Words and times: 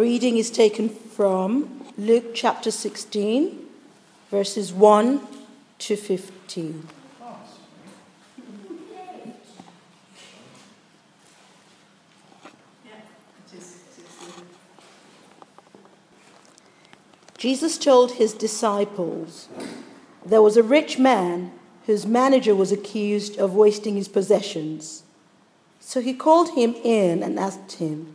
reading 0.00 0.38
is 0.38 0.50
taken 0.50 0.88
from 0.88 1.84
Luke 1.98 2.34
chapter 2.34 2.70
16, 2.70 3.58
verses 4.30 4.72
1 4.72 5.20
to 5.78 5.94
15. 5.94 6.88
Jesus 17.36 17.76
told 17.76 18.12
his 18.12 18.32
disciples 18.32 19.50
there 20.24 20.40
was 20.40 20.56
a 20.56 20.62
rich 20.62 20.98
man 20.98 21.52
whose 21.84 22.06
manager 22.06 22.54
was 22.54 22.72
accused 22.72 23.36
of 23.36 23.52
wasting 23.52 23.96
his 23.96 24.08
possessions. 24.08 25.02
So 25.78 26.00
he 26.00 26.14
called 26.14 26.54
him 26.54 26.74
in 26.84 27.22
and 27.22 27.38
asked 27.38 27.72
him, 27.72 28.14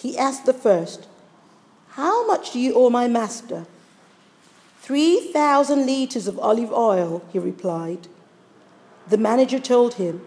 He 0.00 0.16
asked 0.16 0.46
the 0.46 0.54
first, 0.54 1.06
How 1.90 2.26
much 2.26 2.52
do 2.52 2.58
you 2.58 2.72
owe 2.74 2.88
my 2.88 3.06
master? 3.06 3.66
Three 4.80 5.20
thousand 5.20 5.84
liters 5.84 6.26
of 6.26 6.38
olive 6.38 6.72
oil, 6.72 7.22
he 7.30 7.38
replied. 7.38 8.08
The 9.06 9.18
manager 9.18 9.58
told 9.58 9.94
him, 9.94 10.22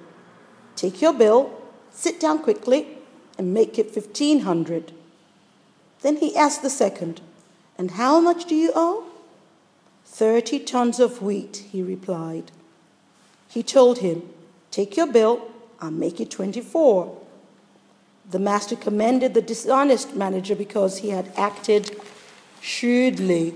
Take 0.75 1.01
your 1.01 1.13
bill, 1.13 1.59
sit 1.91 2.19
down 2.19 2.43
quickly, 2.43 2.99
and 3.35 3.51
make 3.51 3.79
it 3.79 3.89
fifteen 3.89 4.41
hundred. 4.41 4.91
Then 6.03 6.17
he 6.17 6.35
asked 6.35 6.61
the 6.61 6.69
second, 6.69 7.21
and 7.75 7.91
how 7.91 8.19
much 8.19 8.45
do 8.45 8.53
you 8.53 8.71
owe? 8.75 9.05
Thirty 10.05 10.59
tons 10.59 10.99
of 10.99 11.23
wheat, 11.23 11.65
he 11.71 11.81
replied. 11.81 12.51
He 13.49 13.63
told 13.63 13.99
him, 13.99 14.29
Take 14.69 14.95
your 14.95 15.07
bill, 15.07 15.41
I'll 15.79 15.89
make 15.89 16.19
it 16.19 16.29
24. 16.29 17.22
The 18.29 18.39
master 18.39 18.75
commended 18.75 19.33
the 19.33 19.41
dishonest 19.41 20.15
manager 20.15 20.55
because 20.55 20.99
he 20.99 21.09
had 21.09 21.31
acted 21.35 21.99
shrewdly. 22.61 23.55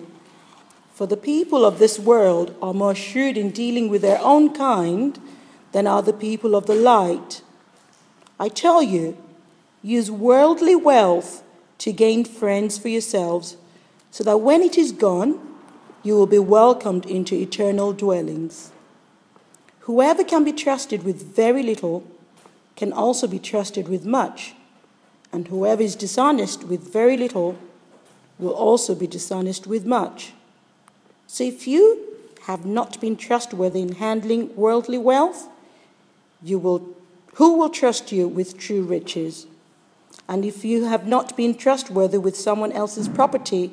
For 0.94 1.08
the 1.08 1.18
people 1.18 1.66
of 1.66 1.80
this 1.80 1.98
world 1.98 2.56
are 2.62 2.74
more 2.74 2.96
shrewd 2.96 3.38
in 3.38 3.52
dealing 3.52 3.90
with 3.90 4.02
their 4.02 4.20
own 4.22 4.54
kind 4.54 5.20
than 5.72 5.88
are 5.88 6.02
the 6.02 6.14
people 6.14 6.56
of 6.56 6.66
the 6.66 6.76
light. 6.76 7.42
I 8.40 8.50
tell 8.50 8.84
you, 8.84 9.18
use 9.82 10.12
worldly 10.12 10.76
wealth 10.76 11.44
to 11.80 11.92
gain 11.92 12.26
friends 12.26 12.78
for 12.78 12.90
yourselves 12.90 13.58
so 14.12 14.24
that 14.24 14.38
when 14.38 14.62
it 14.62 14.78
is 14.78 14.92
gone, 14.92 15.40
you 16.04 16.16
will 16.16 16.28
be 16.28 16.40
welcomed 16.40 17.06
into 17.06 17.36
eternal 17.36 17.94
dwellings. 17.94 18.72
Whoever 19.82 20.24
can 20.24 20.44
be 20.44 20.52
trusted 20.54 21.04
with 21.04 21.36
very 21.36 21.64
little 21.64 22.06
can 22.76 22.92
also 22.92 23.28
be 23.28 23.40
trusted 23.40 23.88
with 23.88 24.06
much, 24.06 24.54
and 25.32 25.48
whoever 25.48 25.82
is 25.82 25.96
dishonest 25.96 26.64
with 26.64 26.92
very 26.92 27.18
little 27.18 27.58
will 28.40 28.54
also 28.54 28.96
be 28.96 29.08
dishonest 29.08 29.68
with 29.68 29.86
much. 29.86 30.34
So 31.28 31.44
if 31.44 31.68
you 31.68 32.06
have 32.44 32.66
not 32.66 33.02
been 33.02 33.18
trustworthy 33.18 33.82
in 33.82 33.96
handling 33.96 34.56
worldly 34.56 34.98
wealth, 34.98 35.48
you 36.42 36.60
will, 36.60 36.96
who 37.36 37.58
will 37.58 37.70
trust 37.70 38.12
you 38.12 38.28
with 38.28 38.58
true 38.58 38.84
riches? 38.84 39.48
And 40.30 40.46
if 40.46 40.64
you 40.64 40.86
have 40.86 41.08
not 41.08 41.36
been 41.36 41.56
trustworthy 41.56 42.18
with 42.18 42.36
someone 42.36 42.72
else's 42.72 43.08
property, 43.08 43.72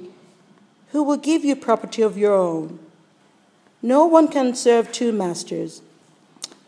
who 0.95 1.03
will 1.03 1.17
give 1.17 1.45
you 1.45 1.57
property 1.57 2.03
of 2.03 2.17
your 2.17 2.35
own. 2.35 2.79
No 3.83 4.07
one 4.07 4.29
can 4.29 4.55
serve 4.55 4.93
two 4.93 5.13
masters. 5.13 5.83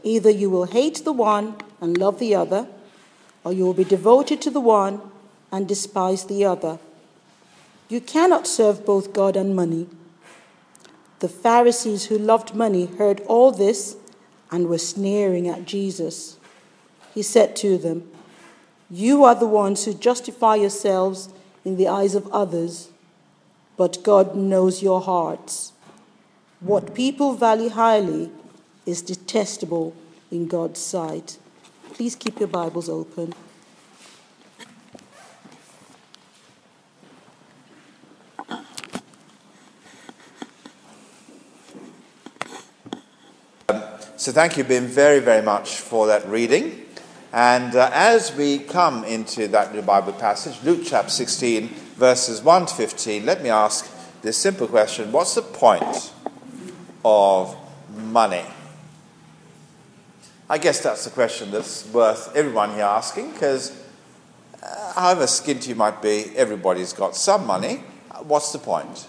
Either 0.03 0.30
you 0.30 0.50
will 0.50 0.66
hate 0.66 1.04
the 1.04 1.12
one 1.12 1.54
and 1.80 1.97
love 1.97 2.18
the 2.18 2.34
other, 2.34 2.66
or 3.46 3.52
you 3.52 3.64
will 3.64 3.74
be 3.74 3.84
devoted 3.84 4.42
to 4.42 4.50
the 4.50 4.60
one 4.60 5.00
and 5.52 5.68
despise 5.68 6.24
the 6.24 6.44
other. 6.44 6.80
You 7.88 8.00
cannot 8.00 8.48
serve 8.48 8.84
both 8.84 9.12
God 9.12 9.36
and 9.36 9.54
money. 9.54 9.86
The 11.20 11.28
Pharisees 11.28 12.06
who 12.06 12.18
loved 12.18 12.56
money 12.56 12.86
heard 12.86 13.20
all 13.28 13.52
this 13.52 13.96
and 14.50 14.66
were 14.66 14.78
sneering 14.78 15.46
at 15.48 15.64
Jesus. 15.64 16.38
He 17.14 17.22
said 17.22 17.54
to 17.62 17.78
them, 17.78 18.10
You 18.90 19.22
are 19.22 19.36
the 19.36 19.46
ones 19.46 19.84
who 19.84 19.94
justify 19.94 20.56
yourselves 20.56 21.28
in 21.64 21.76
the 21.76 21.86
eyes 21.86 22.16
of 22.16 22.26
others 22.32 22.90
but 23.76 24.02
God 24.02 24.34
knows 24.34 24.82
your 24.82 25.00
hearts. 25.00 25.72
What 26.58 26.96
people 26.96 27.34
value 27.34 27.68
highly 27.68 28.32
is 28.86 29.02
detestable 29.02 29.94
in 30.32 30.48
God's 30.48 30.80
sight. 30.80 31.38
Please 31.96 32.14
keep 32.14 32.38
your 32.38 32.48
Bibles 32.48 32.90
open. 32.90 33.32
So, 44.18 44.30
thank 44.30 44.58
you, 44.58 44.64
Ben, 44.64 44.88
very, 44.88 45.20
very 45.20 45.40
much 45.40 45.76
for 45.76 46.06
that 46.08 46.28
reading. 46.28 46.84
And 47.32 47.74
uh, 47.74 47.88
as 47.94 48.36
we 48.36 48.58
come 48.58 49.02
into 49.04 49.48
that 49.48 49.72
new 49.72 49.80
Bible 49.80 50.12
passage, 50.12 50.62
Luke 50.64 50.82
chapter 50.84 51.08
16, 51.08 51.68
verses 51.96 52.42
1 52.42 52.66
to 52.66 52.74
15, 52.74 53.24
let 53.24 53.42
me 53.42 53.48
ask 53.48 53.90
this 54.20 54.36
simple 54.36 54.68
question 54.68 55.12
What's 55.12 55.34
the 55.34 55.40
point 55.40 56.12
of 57.02 57.56
money? 57.94 58.44
I 60.48 60.58
guess 60.58 60.80
that's 60.80 61.04
the 61.04 61.10
question 61.10 61.50
that's 61.50 61.84
worth 61.92 62.34
everyone 62.36 62.74
here 62.74 62.84
asking 62.84 63.32
because, 63.32 63.72
uh, 64.62 64.92
however 64.92 65.24
skint 65.24 65.66
you 65.66 65.74
might 65.74 66.00
be, 66.00 66.36
everybody's 66.36 66.92
got 66.92 67.16
some 67.16 67.46
money. 67.46 67.82
What's 68.22 68.52
the 68.52 68.58
point? 68.60 69.08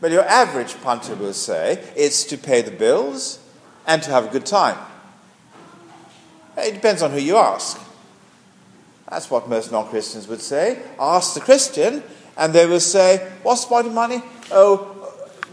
Well, 0.00 0.12
your 0.12 0.24
average 0.24 0.80
punter 0.80 1.16
will 1.16 1.32
say 1.32 1.84
it's 1.96 2.22
to 2.24 2.38
pay 2.38 2.62
the 2.62 2.70
bills 2.70 3.40
and 3.84 4.00
to 4.04 4.10
have 4.12 4.26
a 4.26 4.28
good 4.28 4.46
time. 4.46 4.78
It 6.56 6.74
depends 6.74 7.02
on 7.02 7.10
who 7.10 7.18
you 7.18 7.36
ask. 7.36 7.80
That's 9.08 9.28
what 9.28 9.48
most 9.48 9.72
non 9.72 9.88
Christians 9.88 10.28
would 10.28 10.40
say. 10.40 10.80
Ask 11.00 11.34
the 11.34 11.40
Christian, 11.40 12.04
and 12.36 12.52
they 12.52 12.66
will 12.66 12.80
say, 12.80 13.28
What's 13.42 13.64
the 13.64 13.68
point 13.68 13.88
of 13.88 13.92
money? 13.92 14.22
Oh, 14.52 14.99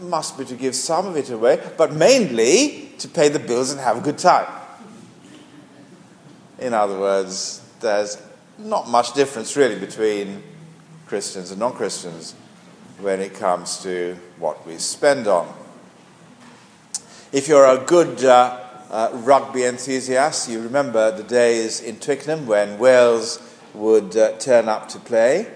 must 0.00 0.38
be 0.38 0.44
to 0.44 0.54
give 0.54 0.74
some 0.74 1.06
of 1.06 1.16
it 1.16 1.30
away, 1.30 1.60
but 1.76 1.92
mainly 1.92 2.92
to 2.98 3.08
pay 3.08 3.28
the 3.28 3.38
bills 3.38 3.70
and 3.70 3.80
have 3.80 3.98
a 3.98 4.00
good 4.00 4.18
time. 4.18 4.46
In 6.58 6.74
other 6.74 6.98
words, 6.98 7.62
there's 7.80 8.20
not 8.58 8.88
much 8.88 9.12
difference 9.12 9.56
really 9.56 9.78
between 9.78 10.42
Christians 11.06 11.50
and 11.50 11.60
non 11.60 11.72
Christians 11.72 12.34
when 13.00 13.20
it 13.20 13.34
comes 13.34 13.82
to 13.84 14.16
what 14.38 14.66
we 14.66 14.78
spend 14.78 15.26
on. 15.28 15.52
If 17.32 17.46
you're 17.46 17.66
a 17.66 17.78
good 17.84 18.24
uh, 18.24 18.58
uh, 18.90 19.10
rugby 19.12 19.64
enthusiast, 19.64 20.50
you 20.50 20.60
remember 20.60 21.16
the 21.16 21.22
days 21.22 21.80
in 21.80 22.00
Twickenham 22.00 22.46
when 22.46 22.78
Wales 22.78 23.40
would 23.74 24.16
uh, 24.16 24.32
turn 24.38 24.68
up 24.68 24.88
to 24.88 24.98
play. 24.98 25.46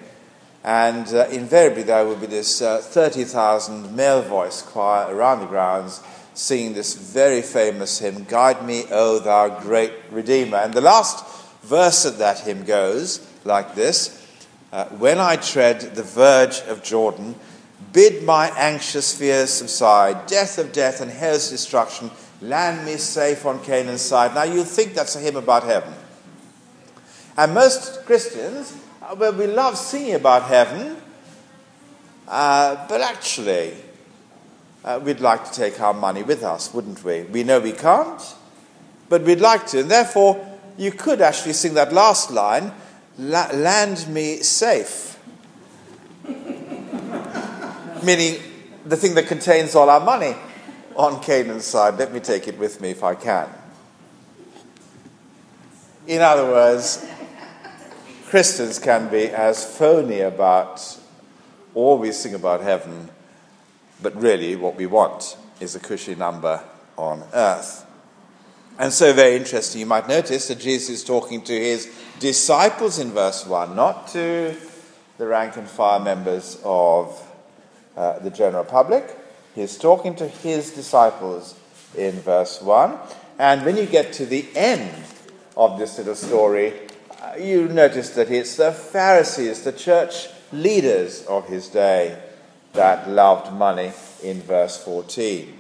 And 0.65 1.09
uh, 1.09 1.27
invariably, 1.29 1.83
there 1.83 2.07
would 2.07 2.21
be 2.21 2.27
this 2.27 2.63
uh, 2.63 2.79
30,000 2.79 3.97
male 3.97 4.23
voice 4.23 4.63
choir 4.63 5.15
around 5.15 5.41
the 5.41 5.47
grounds 5.47 6.01
singing 6.35 6.75
this 6.75 6.95
very 6.95 7.43
famous 7.43 7.99
hymn, 7.99 8.25
Guide 8.25 8.65
Me, 8.65 8.85
O 8.91 9.19
Thou 9.19 9.61
Great 9.61 9.93
Redeemer. 10.11 10.59
And 10.59 10.73
the 10.73 10.81
last 10.81 11.25
verse 11.63 12.05
of 12.05 12.19
that 12.19 12.41
hymn 12.41 12.65
goes 12.65 13.29
like 13.45 13.75
this 13.75 14.27
uh, 14.73 14.87
When 14.87 15.19
I 15.19 15.37
tread 15.37 15.81
the 15.95 16.03
verge 16.03 16.61
of 16.63 16.83
Jordan, 16.83 17.35
bid 17.93 18.23
my 18.23 18.49
anxious 18.57 19.17
fears 19.17 19.51
subside, 19.51 20.27
death 20.27 20.59
of 20.59 20.73
death 20.73 21.01
and 21.01 21.11
hell's 21.11 21.51
destruction, 21.51 22.11
land 22.41 22.87
me 22.87 22.97
safe 22.97 23.45
on 23.45 23.63
Canaan's 23.63 24.01
side. 24.01 24.35
Now, 24.35 24.45
you 24.45 24.65
think 24.65 24.95
that's 24.95 25.17
a 25.17 25.21
hymn 25.21 25.37
about 25.37 25.65
heaven. 25.65 25.93
And 27.37 27.55
most 27.55 28.05
Christians, 28.05 28.77
well, 29.17 29.33
we 29.33 29.47
love 29.47 29.77
singing 29.77 30.15
about 30.15 30.45
heaven, 30.45 30.97
uh, 32.29 32.87
but 32.89 33.01
actually, 33.01 33.75
uh, 34.85 35.01
we'd 35.03 35.21
like 35.21 35.45
to 35.45 35.53
take 35.53 35.81
our 35.81 35.95
money 35.95 36.23
with 36.23 36.43
us, 36.43 36.73
wouldn't 36.73 37.03
we? 37.05 37.23
We 37.23 37.45
know 37.45 37.61
we 37.61 37.73
can't, 37.73 38.23
but 39.09 39.23
we'd 39.23 39.41
like 39.41 39.67
to. 39.69 39.81
And 39.81 39.91
therefore, 39.91 40.47
you 40.77 40.93
could 40.93 41.21
actually 41.21 41.53
sing 41.53 41.75
that 41.75 41.93
last 41.93 42.31
line 42.31 42.73
land 43.19 44.09
me 44.09 44.39
safe 44.39 45.13
meaning 48.03 48.41
the 48.87 48.97
thing 48.97 49.15
that 49.15 49.27
contains 49.27 49.75
all 49.75 49.91
our 49.91 50.01
money 50.01 50.35
on 50.97 51.21
Canaan's 51.21 51.65
side. 51.65 51.99
Let 51.99 52.13
me 52.13 52.21
take 52.21 52.49
it 52.49 52.59
with 52.59 52.81
me 52.81 52.91
if 52.91 53.03
I 53.03 53.15
can. 53.15 53.49
In 56.07 56.21
other 56.21 56.45
words, 56.45 57.05
Christians 58.33 58.79
can 58.79 59.11
be 59.11 59.29
as 59.29 59.63
phony 59.63 60.21
about 60.21 60.99
all 61.75 61.99
we 61.99 62.13
sing 62.13 62.33
about 62.33 62.63
heaven, 62.63 63.11
but 64.01 64.17
really 64.17 64.57
what 64.57 64.75
we 64.75 64.87
want 64.87 65.37
is 65.61 65.77
a 65.77 65.79
cushy 65.79 66.15
number 66.15 66.65
on 66.97 67.25
earth. 67.35 67.85
And 68.79 68.91
so, 68.91 69.13
very 69.13 69.37
interesting, 69.37 69.81
you 69.81 69.87
might 69.87 70.09
notice 70.09 70.49
that 70.49 70.61
Jesus 70.61 70.89
is 70.89 71.05
talking 71.05 71.43
to 71.43 71.53
his 71.53 71.95
disciples 72.21 72.99
in 72.99 73.11
verse 73.11 73.45
1, 73.45 73.77
not 73.77 74.09
to 74.13 74.57
the 75.19 75.27
rank 75.27 75.59
and 75.59 75.69
file 75.69 76.01
members 76.01 76.59
of 76.65 77.23
uh, 77.99 78.19
the 78.21 78.31
general 78.31 78.65
public. 78.65 79.15
He's 79.55 79.77
talking 79.77 80.17
to 80.17 80.27
his 80.27 80.71
disciples 80.71 81.55
in 81.95 82.13
verse 82.21 82.63
1. 82.63 82.97
And 83.39 83.63
when 83.67 83.77
you 83.77 83.85
get 83.85 84.15
to 84.15 84.25
the 84.25 84.47
end 84.55 85.05
of 85.55 85.79
this 85.79 85.99
little 85.99 86.15
story, 86.15 86.73
you 87.39 87.69
notice 87.69 88.11
that 88.11 88.31
it's 88.31 88.57
the 88.57 88.73
Pharisees, 88.73 89.63
the 89.63 89.73
church 89.73 90.29
leaders 90.53 91.25
of 91.27 91.47
his 91.49 91.69
day, 91.69 92.19
that 92.73 93.09
loved 93.09 93.53
money 93.53 93.93
in 94.23 94.41
verse 94.41 94.83
14. 94.83 95.59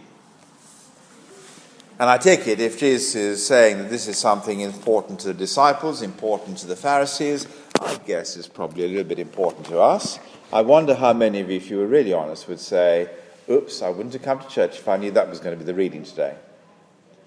And 1.99 2.11
I 2.11 2.19
take 2.19 2.49
it 2.49 2.59
if 2.59 2.81
Jesus 2.81 3.15
is 3.15 3.47
saying 3.47 3.79
that 3.79 3.91
this 3.91 4.09
is 4.09 4.19
something 4.19 4.61
important 4.61 5.21
to 5.21 5.29
the 5.29 5.35
disciples, 5.35 6.03
important 6.03 6.59
to 6.59 6.67
the 6.67 6.77
Pharisees, 6.77 7.47
I 7.81 7.97
guess 8.07 8.37
it's 8.37 8.49
probably 8.49 8.85
a 8.85 8.89
little 8.89 9.05
bit 9.05 9.19
important 9.19 9.67
to 9.67 9.79
us. 9.79 10.19
I 10.53 10.63
wonder 10.63 10.95
how 10.95 11.13
many 11.13 11.41
of 11.41 11.51
you, 11.51 11.57
if 11.57 11.71
you 11.71 11.79
were 11.79 11.87
really 11.87 12.13
honest, 12.13 12.49
would 12.49 12.61
say, 12.61 13.09
Oops, 13.49 13.83
I 13.83 13.89
wouldn't 13.89 14.13
have 14.15 14.23
come 14.23 14.39
to 14.39 14.49
church 14.49 14.79
if 14.79 14.89
I 14.89 14.97
knew 14.97 15.11
that 15.13 15.29
was 15.29 15.41
going 15.41 15.57
to 15.57 15.59
be 15.59 15.65
the 15.65 15.75
reading 15.75 16.05
today. 16.05 16.37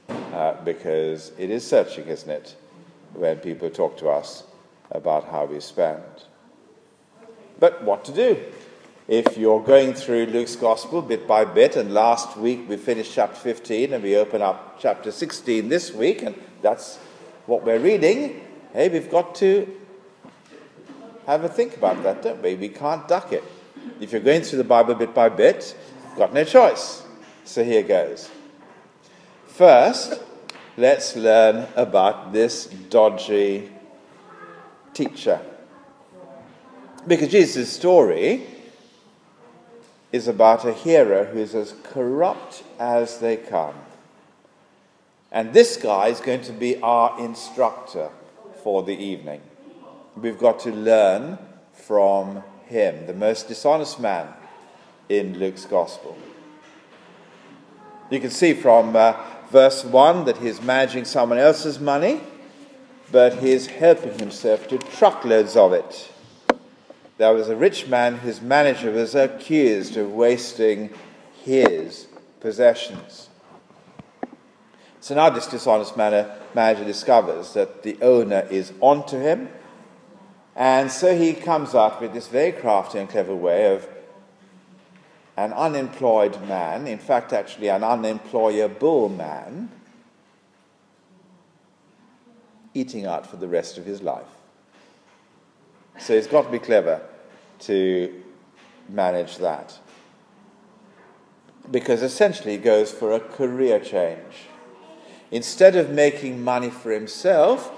Uh, 0.08 0.54
because 0.64 1.32
it 1.38 1.50
is 1.50 1.66
searching, 1.66 2.08
isn't 2.08 2.30
it, 2.30 2.56
when 3.16 3.38
people 3.38 3.70
talk 3.70 3.98
to 3.98 4.10
us 4.10 4.44
about 4.92 5.26
how 5.30 5.46
we 5.46 5.60
spend. 5.60 6.04
But 7.60 7.84
what 7.84 8.06
to 8.06 8.12
do? 8.12 8.38
If 9.08 9.38
you're 9.38 9.62
going 9.62 9.94
through 9.94 10.26
Luke's 10.28 10.56
Gospel 10.56 11.02
bit 11.02 11.28
by 11.28 11.46
bit, 11.46 11.76
and 11.76 11.94
last 11.94 12.38
week 12.38 12.68
we 12.68 12.76
finished 12.76 13.14
chapter 13.14 13.36
15 13.36 13.94
and 13.94 14.04
we 14.04 14.16
open 14.16 14.42
up 14.42 14.80
chapter 14.80 15.12
16 15.12 15.70
this 15.70 15.94
week, 15.94 16.24
and 16.24 16.36
that's 16.62 16.98
what 17.46 17.64
we're 17.64 17.80
reading, 17.80 18.42
hey, 18.74 18.90
we've 18.90 19.12
got 19.12 19.36
to 19.36 19.72
have 21.28 21.44
a 21.44 21.50
think 21.50 21.78
about 21.78 22.02
that, 22.04 22.24
don't 22.24 22.42
we? 22.42 22.56
We 22.56 22.70
can't 22.70 23.08
duck 23.08 23.32
it. 23.32 23.44
If 24.00 24.12
you're 24.12 24.22
going 24.22 24.42
through 24.42 24.58
the 24.58 24.64
Bible 24.64 24.96
bit 24.96 25.14
by 25.14 25.30
bit, 25.30 25.78
got 26.18 26.34
no 26.34 26.44
choice. 26.44 27.04
So 27.44 27.64
here 27.64 27.84
goes. 27.84 28.30
First, 29.48 30.20
let's 30.78 31.16
learn 31.16 31.68
about 31.76 32.34
this 32.34 32.66
dodgy 32.66 33.70
teacher. 34.94 35.40
Because 37.08 37.30
Jesus' 37.30 37.72
story 37.72 38.46
is 40.12 40.28
about 40.28 40.66
a 40.66 40.74
hero 40.74 41.26
who 41.26 41.40
is 41.40 41.54
as 41.54 41.74
corrupt 41.84 42.64
as 42.80 43.20
they 43.20 43.38
come. 43.38 43.76
And 45.32 45.54
this 45.54 45.78
guy 45.78 46.08
is 46.08 46.20
going 46.22 46.42
to 46.44 46.54
be 46.54 46.82
our 46.82 47.20
instructor 47.20 48.10
for 48.64 48.84
the 48.84 48.96
evening. 48.96 49.42
We've 50.16 50.40
got 50.40 50.60
to 50.62 50.72
learn 50.72 51.38
from 51.74 52.44
him, 52.68 53.06
the 53.06 53.14
most 53.14 53.48
dishonest 53.48 54.00
man 54.00 54.28
in 55.10 55.38
Luke's 55.38 55.66
Gospel. 55.66 56.18
You 58.10 58.20
can 58.20 58.30
see 58.30 58.54
from 58.54 58.96
uh, 58.96 59.14
verse 59.50 59.84
1 59.84 60.26
that 60.26 60.38
he's 60.38 60.62
managing 60.62 61.06
someone 61.06 61.38
else's 61.38 61.80
money, 61.80 62.22
but 63.12 63.36
he's 63.40 63.68
helping 63.68 64.18
himself 64.20 64.68
to 64.68 64.78
truckloads 64.78 65.56
of 65.56 65.74
it. 65.74 66.12
There 67.18 67.34
was 67.34 67.48
a 67.50 67.56
rich 67.56 67.88
man 67.88 68.18
whose 68.18 68.42
manager 68.42 68.92
was 68.92 69.16
accused 69.16 69.96
of 69.96 70.12
wasting 70.12 70.90
his 71.44 72.08
possessions. 72.42 73.30
So 75.00 75.16
now 75.16 75.30
this 75.30 75.48
dishonest 75.48 75.96
manager 75.96 76.84
discovers 76.84 77.54
that 77.54 77.84
the 77.84 77.98
owner 78.02 78.48
is 78.50 78.74
onto 78.82 79.18
him, 79.18 79.50
and 80.56 80.92
so 80.92 81.16
he 81.16 81.34
comes 81.34 81.74
up 81.76 82.02
with 82.02 82.14
this 82.14 82.28
very 82.28 82.52
crafty 82.52 82.98
and 82.98 83.08
clever 83.08 83.36
way 83.36 83.74
of 83.74 83.88
an 85.38 85.52
unemployed 85.54 86.42
man, 86.48 86.88
in 86.88 86.98
fact, 86.98 87.34
actually 87.34 87.68
an 87.70 87.84
unemployable 87.84 89.10
man, 89.10 89.70
eating 92.74 93.06
out 93.06 93.28
for 93.28 93.38
the 93.38 93.48
rest 93.48 93.78
of 93.78 93.86
his 93.86 94.02
life. 94.02 94.26
So 95.98 96.16
he's 96.16 96.28
got 96.28 96.44
to 96.44 96.52
be 96.52 96.60
clever 96.60 97.02
to 97.60 98.24
manage 98.90 99.38
that. 99.38 99.78
Because 101.72 102.02
essentially 102.04 102.52
he 102.52 102.58
goes 102.58 102.92
for 102.92 103.12
a 103.14 103.20
career 103.20 103.80
change. 103.80 104.48
Instead 105.32 105.76
of 105.76 105.90
making 105.90 106.44
money 106.44 106.70
for 106.70 106.92
himself, 106.92 107.72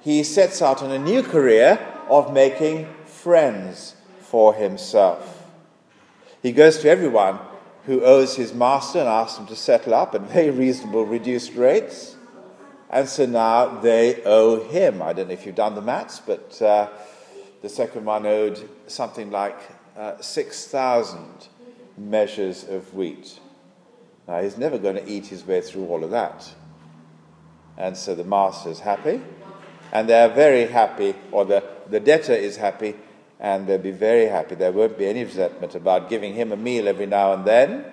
he 0.00 0.22
sets 0.22 0.62
out 0.62 0.82
on 0.82 0.90
a 0.90 0.98
new 0.98 1.22
career 1.22 1.78
of 2.08 2.32
making 2.32 2.88
friends 3.04 3.94
for 4.20 4.54
himself. 4.54 5.39
He 6.42 6.52
goes 6.52 6.78
to 6.78 6.88
everyone 6.88 7.38
who 7.84 8.02
owes 8.02 8.36
his 8.36 8.54
master 8.54 8.98
and 8.98 9.08
asks 9.08 9.36
them 9.36 9.46
to 9.46 9.56
settle 9.56 9.94
up 9.94 10.14
at 10.14 10.22
very 10.22 10.50
reasonable 10.50 11.04
reduced 11.04 11.54
rates. 11.54 12.16
And 12.88 13.08
so 13.08 13.26
now 13.26 13.80
they 13.80 14.22
owe 14.24 14.66
him. 14.68 15.02
I 15.02 15.12
don't 15.12 15.28
know 15.28 15.34
if 15.34 15.44
you've 15.44 15.54
done 15.54 15.74
the 15.74 15.82
maths, 15.82 16.20
but 16.20 16.60
uh, 16.62 16.88
the 17.62 17.68
second 17.68 18.04
one 18.04 18.26
owed 18.26 18.68
something 18.86 19.30
like 19.30 19.58
uh, 19.96 20.20
6,000 20.20 21.48
measures 21.98 22.64
of 22.64 22.94
wheat. 22.94 23.38
Now, 24.26 24.40
he's 24.40 24.56
never 24.56 24.78
going 24.78 24.96
to 24.96 25.08
eat 25.08 25.26
his 25.26 25.46
way 25.46 25.60
through 25.60 25.86
all 25.86 26.04
of 26.04 26.10
that. 26.10 26.48
And 27.76 27.96
so 27.96 28.14
the 28.14 28.24
master 28.24 28.70
is 28.70 28.80
happy, 28.80 29.20
and 29.92 30.08
they're 30.08 30.28
very 30.28 30.66
happy, 30.66 31.14
or 31.32 31.44
the, 31.44 31.64
the 31.88 32.00
debtor 32.00 32.34
is 32.34 32.56
happy 32.56 32.94
and 33.40 33.66
they'll 33.66 33.78
be 33.78 33.90
very 33.90 34.26
happy. 34.26 34.54
There 34.54 34.70
won't 34.72 34.98
be 34.98 35.06
any 35.06 35.24
resentment 35.24 35.74
about 35.74 36.08
giving 36.08 36.34
him 36.34 36.52
a 36.52 36.56
meal 36.56 36.86
every 36.86 37.06
now 37.06 37.32
and 37.32 37.44
then 37.44 37.86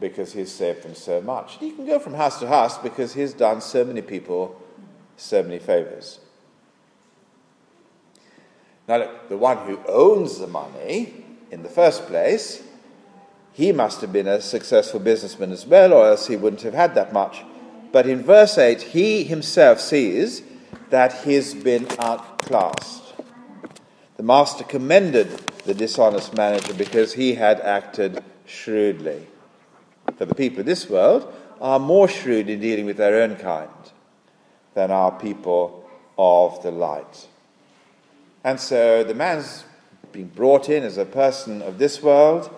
because 0.00 0.32
he's 0.32 0.50
saved 0.50 0.82
them 0.82 0.94
so 0.94 1.20
much. 1.20 1.58
He 1.58 1.72
can 1.72 1.86
go 1.86 1.98
from 1.98 2.14
house 2.14 2.40
to 2.40 2.48
house 2.48 2.78
because 2.78 3.14
he's 3.14 3.32
done 3.32 3.60
so 3.60 3.84
many 3.84 4.02
people 4.02 4.62
so 5.16 5.42
many 5.42 5.58
favors. 5.58 6.18
Now, 8.88 8.98
look, 8.98 9.28
the 9.28 9.36
one 9.36 9.58
who 9.58 9.78
owns 9.88 10.38
the 10.38 10.46
money 10.46 11.24
in 11.50 11.62
the 11.62 11.68
first 11.68 12.06
place, 12.06 12.62
he 13.52 13.72
must 13.72 14.00
have 14.00 14.12
been 14.12 14.26
a 14.26 14.40
successful 14.40 14.98
businessman 14.98 15.52
as 15.52 15.66
well, 15.66 15.92
or 15.92 16.06
else 16.06 16.26
he 16.26 16.36
wouldn't 16.36 16.62
have 16.62 16.74
had 16.74 16.94
that 16.94 17.12
much. 17.12 17.42
But 17.92 18.06
in 18.06 18.22
verse 18.22 18.58
8, 18.58 18.82
he 18.82 19.24
himself 19.24 19.80
sees 19.80 20.42
that 20.90 21.22
he's 21.24 21.54
been 21.54 21.86
outclassed. 21.98 23.01
The 24.22 24.26
master 24.28 24.62
commended 24.62 25.30
the 25.64 25.74
dishonest 25.74 26.36
manager 26.36 26.74
because 26.74 27.14
he 27.14 27.34
had 27.34 27.60
acted 27.60 28.22
shrewdly. 28.46 29.26
For 30.16 30.26
the 30.26 30.34
people 30.36 30.60
of 30.60 30.66
this 30.66 30.88
world 30.88 31.34
are 31.60 31.80
more 31.80 32.06
shrewd 32.06 32.48
in 32.48 32.60
dealing 32.60 32.86
with 32.86 32.98
their 32.98 33.20
own 33.20 33.34
kind 33.34 33.68
than 34.74 34.92
are 34.92 35.10
people 35.10 35.90
of 36.16 36.62
the 36.62 36.70
light. 36.70 37.26
And 38.44 38.60
so 38.60 39.02
the 39.02 39.12
man's 39.12 39.64
been 40.12 40.28
brought 40.28 40.68
in 40.68 40.84
as 40.84 40.98
a 40.98 41.04
person 41.04 41.60
of 41.60 41.78
this 41.78 42.00
world 42.00 42.48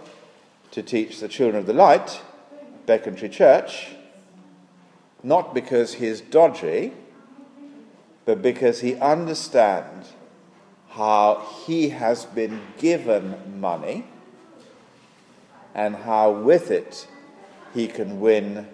to 0.72 0.82
teach 0.82 1.18
the 1.18 1.28
children 1.28 1.58
of 1.58 1.66
the 1.66 1.72
light, 1.72 2.20
Becontree 2.86 3.32
Church, 3.32 3.86
not 5.22 5.54
because 5.54 5.94
he's 5.94 6.20
dodgy, 6.20 6.92
but 8.26 8.42
because 8.42 8.82
he 8.82 8.96
understands 8.96 10.12
how 10.94 11.44
he 11.66 11.88
has 11.88 12.24
been 12.24 12.60
given 12.78 13.60
money 13.60 14.04
and 15.74 15.96
how 15.96 16.30
with 16.30 16.70
it 16.70 17.08
he 17.74 17.88
can 17.88 18.20
win 18.20 18.68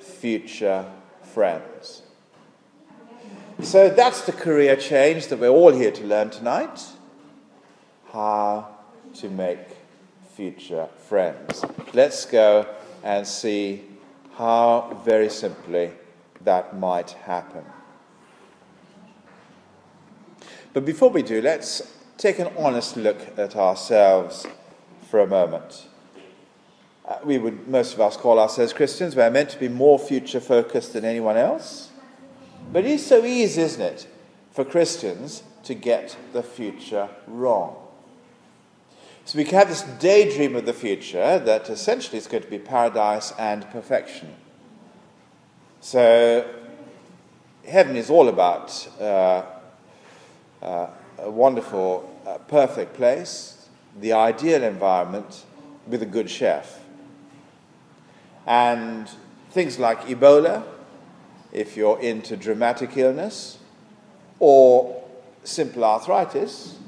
future 0.00 0.90
friends. 1.22 2.02
So 3.62 3.90
that's 3.90 4.22
the 4.22 4.32
career 4.32 4.76
change 4.76 5.26
that 5.28 5.38
we're 5.38 5.48
all 5.48 5.72
here 5.72 5.90
to 5.90 6.04
learn 6.04 6.30
tonight 6.30 6.80
how 8.10 8.68
to 9.12 9.28
make 9.28 9.58
future 10.34 10.88
friends. 11.08 11.62
Let's 11.92 12.24
go 12.24 12.66
and 13.04 13.26
see 13.26 13.84
how 14.36 15.02
very 15.04 15.28
simply 15.28 15.90
that 16.42 16.78
might 16.78 17.10
happen. 17.10 17.64
But 20.76 20.84
before 20.84 21.08
we 21.08 21.22
do, 21.22 21.40
let's 21.40 21.80
take 22.18 22.38
an 22.38 22.48
honest 22.58 22.98
look 22.98 23.16
at 23.38 23.56
ourselves 23.56 24.46
for 25.08 25.20
a 25.20 25.26
moment. 25.26 25.86
Uh, 27.02 27.16
we 27.24 27.38
would, 27.38 27.66
most 27.66 27.94
of 27.94 28.00
us 28.02 28.18
call 28.18 28.38
ourselves 28.38 28.74
Christians. 28.74 29.16
We're 29.16 29.30
meant 29.30 29.48
to 29.48 29.58
be 29.58 29.70
more 29.70 29.98
future 29.98 30.38
focused 30.38 30.92
than 30.92 31.06
anyone 31.06 31.38
else. 31.38 31.88
But 32.70 32.84
it 32.84 32.90
is 32.90 33.06
so 33.06 33.24
easy, 33.24 33.62
isn't 33.62 33.80
it, 33.80 34.06
for 34.52 34.66
Christians 34.66 35.44
to 35.64 35.72
get 35.72 36.14
the 36.34 36.42
future 36.42 37.08
wrong. 37.26 37.76
So 39.24 39.38
we 39.38 39.44
can 39.44 39.54
have 39.54 39.68
this 39.68 39.80
daydream 39.98 40.54
of 40.56 40.66
the 40.66 40.74
future 40.74 41.38
that 41.38 41.70
essentially 41.70 42.18
is 42.18 42.26
going 42.26 42.42
to 42.42 42.50
be 42.50 42.58
paradise 42.58 43.32
and 43.38 43.66
perfection. 43.70 44.34
So 45.80 46.46
heaven 47.66 47.96
is 47.96 48.10
all 48.10 48.28
about 48.28 48.86
uh, 49.00 49.55
uh, 50.62 50.88
a 51.18 51.30
wonderful, 51.30 52.08
uh, 52.26 52.38
perfect 52.38 52.94
place, 52.94 53.68
the 54.00 54.12
ideal 54.12 54.62
environment 54.62 55.44
with 55.86 56.02
a 56.02 56.06
good 56.06 56.28
chef. 56.28 56.80
And 58.46 59.08
things 59.50 59.78
like 59.78 60.02
Ebola, 60.02 60.64
if 61.52 61.76
you're 61.76 61.98
into 62.00 62.36
dramatic 62.36 62.96
illness, 62.96 63.58
or 64.38 65.02
simple 65.44 65.84
arthritis, 65.84 66.78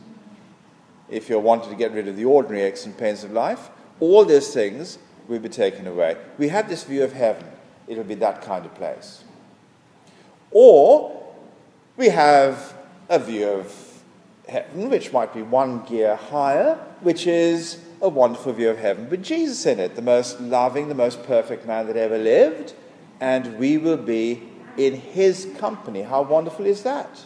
if 1.08 1.28
you're 1.28 1.40
wanting 1.40 1.70
to 1.70 1.76
get 1.76 1.92
rid 1.92 2.08
of 2.08 2.16
the 2.16 2.24
ordinary 2.24 2.62
aches 2.62 2.84
and 2.84 2.96
pains 2.96 3.24
of 3.24 3.32
life, 3.32 3.70
all 4.00 4.24
those 4.24 4.52
things 4.52 4.98
will 5.26 5.38
be 5.38 5.48
taken 5.48 5.86
away. 5.86 6.16
We 6.36 6.48
have 6.48 6.68
this 6.68 6.84
view 6.84 7.02
of 7.04 7.12
heaven, 7.12 7.46
it'll 7.86 8.04
be 8.04 8.14
that 8.16 8.42
kind 8.42 8.66
of 8.66 8.74
place. 8.74 9.24
Or 10.50 11.22
we 11.96 12.08
have 12.08 12.74
a 13.08 13.18
view 13.18 13.48
of 13.48 14.02
heaven, 14.48 14.90
which 14.90 15.12
might 15.12 15.32
be 15.32 15.42
one 15.42 15.84
gear 15.84 16.16
higher, 16.16 16.74
which 17.00 17.26
is 17.26 17.80
a 18.00 18.08
wonderful 18.08 18.52
view 18.52 18.70
of 18.70 18.78
heaven 18.78 19.08
with 19.10 19.22
Jesus 19.22 19.66
in 19.66 19.78
it, 19.78 19.96
the 19.96 20.02
most 20.02 20.40
loving, 20.40 20.88
the 20.88 20.94
most 20.94 21.22
perfect 21.24 21.66
man 21.66 21.86
that 21.86 21.96
ever 21.96 22.18
lived, 22.18 22.74
and 23.20 23.58
we 23.58 23.76
will 23.78 23.96
be 23.96 24.42
in 24.76 24.94
his 24.94 25.48
company. 25.58 26.02
How 26.02 26.22
wonderful 26.22 26.64
is 26.64 26.82
that? 26.84 27.24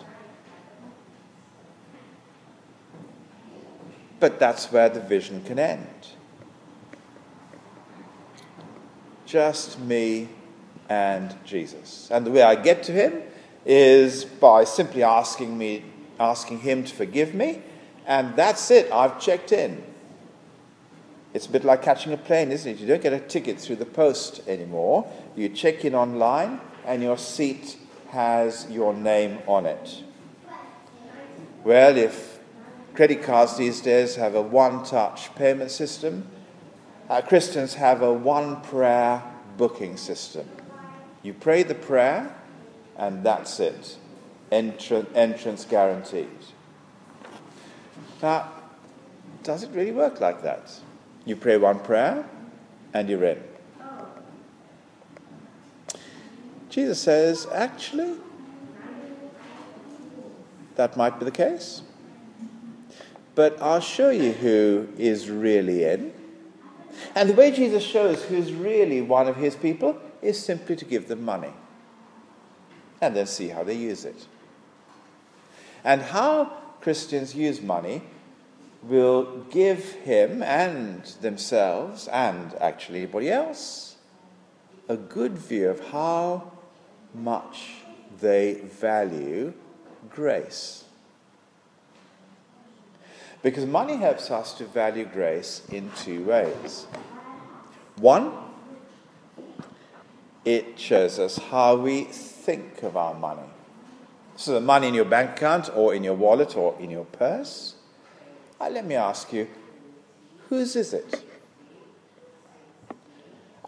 But 4.18 4.38
that's 4.38 4.70
where 4.70 4.88
the 4.88 5.00
vision 5.00 5.42
can 5.44 5.58
end. 5.58 5.86
Just 9.26 9.78
me 9.80 10.28
and 10.88 11.34
Jesus. 11.44 12.08
And 12.10 12.24
the 12.24 12.30
way 12.30 12.42
I 12.42 12.54
get 12.54 12.82
to 12.84 12.92
him 12.92 13.22
is 13.64 14.24
by 14.24 14.64
simply 14.64 15.02
asking 15.02 15.56
me 15.56 15.84
asking 16.18 16.60
him 16.60 16.84
to 16.84 16.94
forgive 16.94 17.34
me, 17.34 17.62
and 18.06 18.36
that's 18.36 18.70
it. 18.70 18.90
I've 18.92 19.20
checked 19.20 19.50
in. 19.50 19.82
It's 21.34 21.46
a 21.46 21.50
bit 21.50 21.64
like 21.64 21.82
catching 21.82 22.12
a 22.12 22.16
plane, 22.16 22.52
isn't 22.52 22.70
it? 22.70 22.78
You 22.78 22.86
don't 22.86 23.02
get 23.02 23.12
a 23.12 23.18
ticket 23.18 23.58
through 23.58 23.76
the 23.76 23.86
post 23.86 24.46
anymore. 24.46 25.10
You 25.34 25.48
check 25.48 25.84
in 25.84 25.94
online, 25.94 26.60
and 26.86 27.02
your 27.02 27.18
seat 27.18 27.76
has 28.10 28.70
your 28.70 28.94
name 28.94 29.38
on 29.46 29.66
it. 29.66 30.02
Well, 31.64 31.96
if 31.96 32.32
Credit 32.94 33.22
cards 33.22 33.56
these 33.56 33.80
days 33.80 34.16
have 34.16 34.34
a 34.34 34.42
one 34.42 34.84
touch 34.84 35.34
payment 35.34 35.70
system. 35.70 36.28
Uh, 37.08 37.22
Christians 37.22 37.74
have 37.74 38.02
a 38.02 38.12
one 38.12 38.60
prayer 38.60 39.22
booking 39.56 39.96
system. 39.96 40.46
You 41.22 41.32
pray 41.32 41.62
the 41.62 41.74
prayer, 41.74 42.36
and 42.96 43.24
that's 43.24 43.58
it. 43.60 43.96
Entr- 44.50 45.06
entrance 45.14 45.64
guaranteed. 45.64 46.28
Now, 48.22 48.50
does 49.42 49.62
it 49.62 49.70
really 49.72 49.92
work 49.92 50.20
like 50.20 50.42
that? 50.42 50.78
You 51.24 51.36
pray 51.36 51.56
one 51.56 51.80
prayer, 51.80 52.28
and 52.94 53.08
you're 53.08 53.24
in. 53.24 53.42
Jesus 56.68 57.00
says, 57.00 57.46
actually, 57.52 58.14
that 60.76 60.96
might 60.96 61.18
be 61.18 61.24
the 61.24 61.30
case. 61.30 61.82
But 63.34 63.60
I'll 63.60 63.80
show 63.80 64.10
you 64.10 64.32
who 64.32 64.88
is 64.98 65.28
really 65.30 65.84
in. 65.84 66.12
And 67.14 67.28
the 67.28 67.34
way 67.34 67.50
Jesus 67.50 67.82
shows 67.82 68.22
who's 68.24 68.52
really 68.52 69.00
one 69.00 69.26
of 69.26 69.36
his 69.36 69.56
people 69.56 69.98
is 70.20 70.42
simply 70.42 70.76
to 70.76 70.84
give 70.84 71.08
them 71.08 71.24
money 71.24 71.52
and 73.02 73.16
then 73.16 73.26
see 73.26 73.48
how 73.48 73.64
they 73.64 73.74
use 73.74 74.04
it. 74.04 74.26
And 75.84 76.00
how 76.00 76.52
Christians 76.80 77.34
use 77.34 77.60
money 77.60 78.02
will 78.82 79.44
give 79.50 79.84
him 79.92 80.42
and 80.42 81.04
themselves, 81.20 82.08
and 82.08 82.54
actually 82.60 83.00
anybody 83.00 83.28
else, 83.28 83.96
a 84.88 84.96
good 84.96 85.36
view 85.36 85.68
of 85.68 85.80
how 85.88 86.52
much 87.12 87.72
they 88.20 88.54
value 88.54 89.52
grace. 90.08 90.84
Because 93.42 93.66
money 93.66 93.96
helps 93.96 94.30
us 94.30 94.54
to 94.54 94.64
value 94.64 95.04
grace 95.04 95.62
in 95.70 95.90
two 95.96 96.24
ways. 96.24 96.86
One, 97.96 98.32
it 100.44 100.78
shows 100.78 101.18
us 101.18 101.38
how 101.38 101.76
we 101.76 102.04
think 102.04 102.82
of 102.82 102.96
our 102.96 103.14
money. 103.14 103.48
So, 104.36 104.54
the 104.54 104.60
money 104.60 104.88
in 104.88 104.94
your 104.94 105.04
bank 105.04 105.32
account, 105.32 105.70
or 105.74 105.94
in 105.94 106.02
your 106.02 106.14
wallet, 106.14 106.56
or 106.56 106.74
in 106.80 106.90
your 106.90 107.04
purse. 107.04 107.74
Uh, 108.60 108.70
let 108.70 108.86
me 108.86 108.94
ask 108.94 109.32
you, 109.32 109.48
whose 110.48 110.74
is 110.74 110.92
it? 110.92 111.24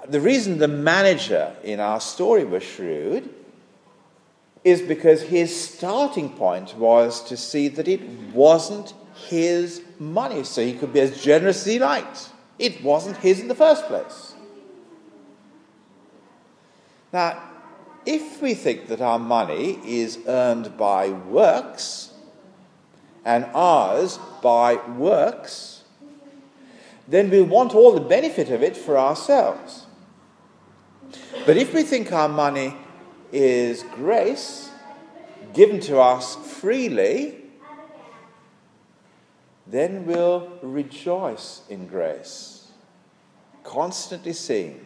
The 0.07 0.21
reason 0.21 0.59
the 0.59 0.69
manager 0.69 1.55
in 1.63 1.81
our 1.81 2.01
story 2.01 2.45
was 2.45 2.63
shrewd 2.63 3.33
is 4.63 4.81
because 4.83 5.23
his 5.23 5.55
starting 5.59 6.31
point 6.31 6.77
was 6.77 7.23
to 7.29 7.37
see 7.37 7.69
that 7.69 7.87
it 7.87 8.03
wasn't 8.33 8.95
his 9.29 9.83
money 9.99 10.45
so 10.45 10.65
he 10.65 10.75
could 10.75 10.93
be 10.93 11.01
as 11.01 11.23
generous 11.23 11.61
as 11.61 11.73
he 11.73 11.79
liked. 11.79 12.31
It 12.59 12.83
wasn't 12.83 13.19
his 13.19 13.41
in 13.41 13.49
the 13.49 13.55
first 13.55 13.87
place. 13.87 14.34
Now, 17.15 17.41
if 18.05 18.43
we 18.43 18.55
think 18.55 18.89
that 18.89 19.01
our 19.01 19.21
money 19.21 19.79
is 19.87 20.19
earned 20.27 20.77
by 20.77 21.11
works 21.11 22.13
and 23.25 23.45
ours 23.55 24.19
by 24.43 24.85
works, 24.99 25.85
then 27.07 27.31
we 27.31 27.41
want 27.41 27.73
all 27.73 27.93
the 27.93 28.01
benefit 28.01 28.51
of 28.51 28.65
it 28.65 28.77
for 28.77 28.99
ourselves. 28.99 29.87
But 31.47 31.57
if 31.57 31.73
we 31.73 31.85
think 31.85 32.11
our 32.11 32.29
money 32.29 32.75
is 33.31 33.85
grace 33.95 34.71
given 35.53 35.79
to 35.83 36.01
us 36.01 36.35
freely, 36.35 37.37
then 39.69 40.05
we'll 40.05 40.59
rejoice 40.63 41.63
in 41.69 41.87
grace, 41.87 42.73
constantly 43.63 44.33
seeing 44.33 44.85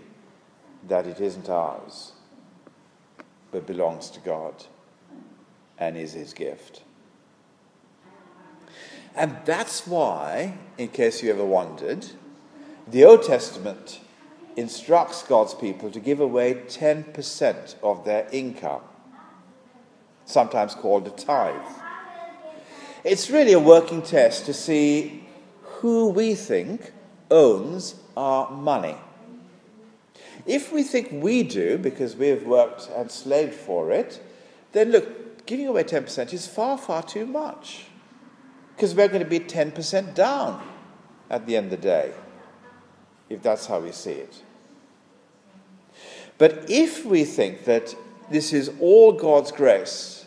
that 0.87 1.06
it 1.06 1.20
isn't 1.20 1.49
ours, 1.49 2.12
but 3.50 3.67
belongs 3.67 4.11
to 4.11 4.21
God 4.21 4.64
and 5.78 5.97
is 5.97 6.12
His 6.12 6.33
gift. 6.33 6.83
And 9.14 9.37
that's 9.45 9.87
why, 9.87 10.59
in 10.76 10.88
case 10.88 11.23
you 11.23 11.31
ever 11.31 11.45
wondered, 11.45 12.07
the 12.87 13.05
Old 13.05 13.23
Testament 13.25 14.00
instructs 14.57 15.23
God's 15.23 15.55
people 15.55 15.90
to 15.90 16.00
give 16.00 16.21
away 16.21 16.55
10% 16.55 17.75
of 17.83 18.05
their 18.05 18.28
income, 18.33 18.83
sometimes 20.25 20.75
called 20.75 21.07
a 21.07 21.11
tithe. 21.11 21.55
It's 23.05 23.31
really 23.31 23.52
a 23.52 23.61
working 23.61 24.02
test 24.02 24.47
to 24.47 24.55
see 24.55 25.25
who 25.62 26.09
we 26.09 26.35
think 26.35 26.93
owns 27.31 27.95
our 28.17 28.50
money. 28.50 28.97
If 30.47 30.73
we 30.73 30.83
think 30.83 31.09
we 31.12 31.42
do, 31.42 31.78
because 31.78 32.16
we've 32.16 32.47
worked 32.47 32.88
and 32.95 33.11
slaved 33.11 33.54
for 33.54 33.90
it, 33.90 34.21
then 34.73 34.90
look, 34.90 35.47
giving 35.47 35.66
away 35.66 35.85
10% 35.85 36.33
is 36.33 36.47
far, 36.47 36.78
far 36.78 37.02
too 37.02 37.26
much. 37.26 37.87
Because 38.76 38.95
we're 38.95 39.09
going 39.09 39.25
to 39.25 39.28
be 39.28 39.40
10% 39.40 40.14
down 40.14 40.62
at 41.30 41.47
the 41.47 41.57
end 41.57 41.66
of 41.66 41.71
the 41.73 41.76
day, 41.78 42.12
if 43.28 43.42
that's 43.42 43.66
how 43.66 43.80
we 43.80 43.92
see 43.92 44.12
it. 44.12 44.42
But 46.38 46.71
if 46.71 47.04
we 47.04 47.25
think 47.25 47.64
that 47.64 47.95
this 48.30 48.52
is 48.52 48.71
all 48.80 49.12
God's 49.12 49.50
grace, 49.50 50.26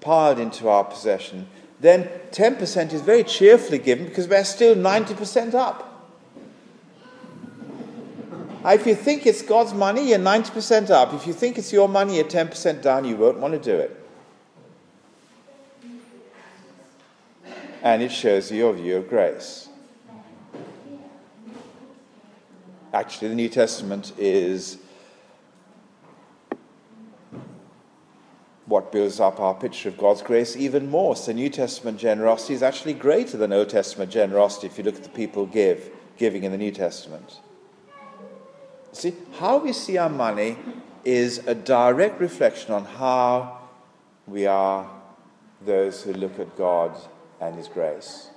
piled 0.00 0.38
into 0.38 0.68
our 0.68 0.84
possession, 0.84 1.48
then 1.80 2.08
10% 2.30 2.92
is 2.92 3.00
very 3.00 3.24
cheerfully 3.24 3.78
given 3.78 4.06
because 4.06 4.28
we're 4.28 4.44
still 4.44 4.74
90% 4.74 5.54
up. 5.54 5.85
If 8.74 8.84
you 8.84 8.96
think 8.96 9.26
it's 9.26 9.42
God's 9.42 9.72
money, 9.72 10.10
you're 10.10 10.18
90% 10.18 10.90
up. 10.90 11.14
If 11.14 11.24
you 11.26 11.32
think 11.32 11.56
it's 11.56 11.72
your 11.72 11.88
money, 11.88 12.16
you're 12.16 12.24
10% 12.24 12.82
down, 12.82 13.04
you 13.04 13.16
won't 13.16 13.38
want 13.38 13.54
to 13.54 13.60
do 13.60 13.76
it. 13.76 14.02
And 17.82 18.02
it 18.02 18.10
shows 18.10 18.50
you 18.50 18.58
your 18.58 18.72
view 18.72 18.96
of 18.96 19.08
grace. 19.08 19.68
Actually, 22.92 23.28
the 23.28 23.34
New 23.36 23.48
Testament 23.48 24.12
is 24.18 24.78
what 28.64 28.90
builds 28.90 29.20
up 29.20 29.38
our 29.38 29.54
picture 29.54 29.88
of 29.88 29.96
God's 29.96 30.22
grace 30.22 30.56
even 30.56 30.90
more. 30.90 31.14
So, 31.14 31.30
New 31.30 31.50
Testament 31.50 32.00
generosity 32.00 32.54
is 32.54 32.64
actually 32.64 32.94
greater 32.94 33.36
than 33.36 33.52
Old 33.52 33.68
Testament 33.68 34.10
generosity 34.10 34.66
if 34.66 34.76
you 34.76 34.82
look 34.82 34.96
at 34.96 35.04
the 35.04 35.08
people 35.10 35.46
give, 35.46 35.90
giving 36.16 36.42
in 36.42 36.50
the 36.50 36.58
New 36.58 36.72
Testament. 36.72 37.38
See, 38.96 39.12
how 39.38 39.58
we 39.58 39.74
see 39.74 39.98
our 39.98 40.08
money 40.08 40.56
is 41.04 41.46
a 41.46 41.54
direct 41.54 42.18
reflection 42.18 42.72
on 42.72 42.86
how 42.86 43.58
we 44.26 44.46
are 44.46 44.90
those 45.60 46.02
who 46.02 46.14
look 46.14 46.38
at 46.38 46.56
God 46.56 46.96
and 47.38 47.56
His 47.56 47.68
grace. 47.68 48.30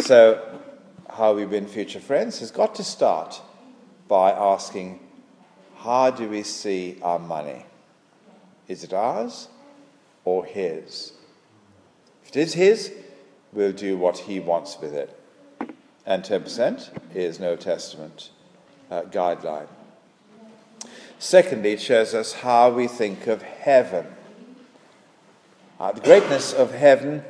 So, 0.00 0.60
how 1.08 1.32
we 1.32 1.46
win 1.46 1.66
future 1.66 1.98
friends 1.98 2.40
has 2.40 2.50
got 2.50 2.74
to 2.74 2.84
start 2.84 3.40
by 4.06 4.30
asking 4.30 5.00
how 5.78 6.10
do 6.10 6.28
we 6.28 6.42
see 6.42 6.98
our 7.00 7.18
money? 7.18 7.64
Is 8.68 8.84
it 8.84 8.92
ours 8.92 9.48
or 10.26 10.44
His? 10.44 11.14
If 12.22 12.28
it 12.28 12.36
is 12.36 12.52
His, 12.52 12.92
we'll 13.50 13.72
do 13.72 13.96
what 13.96 14.18
He 14.18 14.40
wants 14.40 14.78
with 14.78 14.92
it. 14.92 15.18
And 16.06 16.22
10% 16.22 16.90
is 17.14 17.40
no 17.40 17.56
Testament 17.56 18.30
uh, 18.90 19.02
guideline. 19.02 19.68
Secondly, 21.18 21.72
it 21.72 21.80
shows 21.80 22.12
us 22.14 22.32
how 22.32 22.70
we 22.70 22.86
think 22.86 23.26
of 23.26 23.40
heaven. 23.42 24.06
Uh, 25.80 25.92
the 25.92 26.00
greatness 26.00 26.52
of 26.52 26.72
heaven 26.72 27.24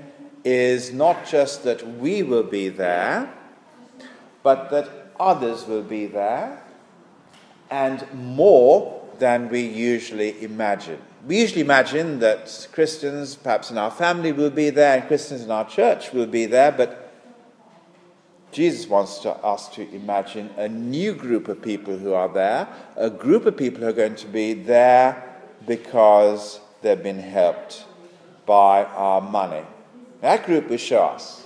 is 0.45 0.93
not 0.93 1.27
just 1.27 1.63
that 1.65 1.99
we 1.99 2.23
will 2.23 2.43
be 2.43 2.69
there, 2.69 3.33
but 4.43 4.71
that 4.71 4.89
others 5.19 5.67
will 5.67 5.83
be 5.83 6.07
there 6.07 6.63
and 7.71 8.07
more 8.13 9.03
than 9.19 9.49
we 9.49 9.61
usually 9.61 10.43
imagine. 10.43 11.01
We 11.27 11.41
usually 11.41 11.63
imagine 11.63 12.19
that 12.19 12.69
Christians, 12.73 13.35
perhaps 13.37 13.71
in 13.71 13.79
our 13.79 13.91
family, 13.91 14.33
will 14.33 14.51
be 14.51 14.71
there, 14.71 14.99
and 14.99 15.09
Christians 15.09 15.43
in 15.43 15.51
our 15.51 15.69
church 15.69 16.13
will 16.13 16.27
be 16.27 16.47
there, 16.47 16.71
but 16.71 17.04
Jesus 18.55 18.89
wants 18.89 19.19
to, 19.19 19.31
us 19.31 19.69
to 19.71 19.83
imagine 19.93 20.49
a 20.57 20.69
new 20.69 21.13
group 21.13 21.49
of 21.49 21.61
people 21.61 21.99
who 21.99 22.15
are 22.15 22.29
there, 22.29 22.69
a 22.95 23.11
group 23.11 23.47
of 23.47 23.57
people 23.57 23.81
who 23.81 23.89
are 23.89 23.93
going 23.93 24.15
to 24.15 24.29
be 24.29 24.55
there 24.55 25.41
because 25.67 26.61
they've 26.81 27.03
been 27.03 27.19
helped 27.19 27.85
by 28.47 28.85
our 28.85 29.21
money. 29.21 29.65
That 30.21 30.47
group 30.47 30.69
will 30.69 30.77
show 30.77 31.03
us 31.03 31.45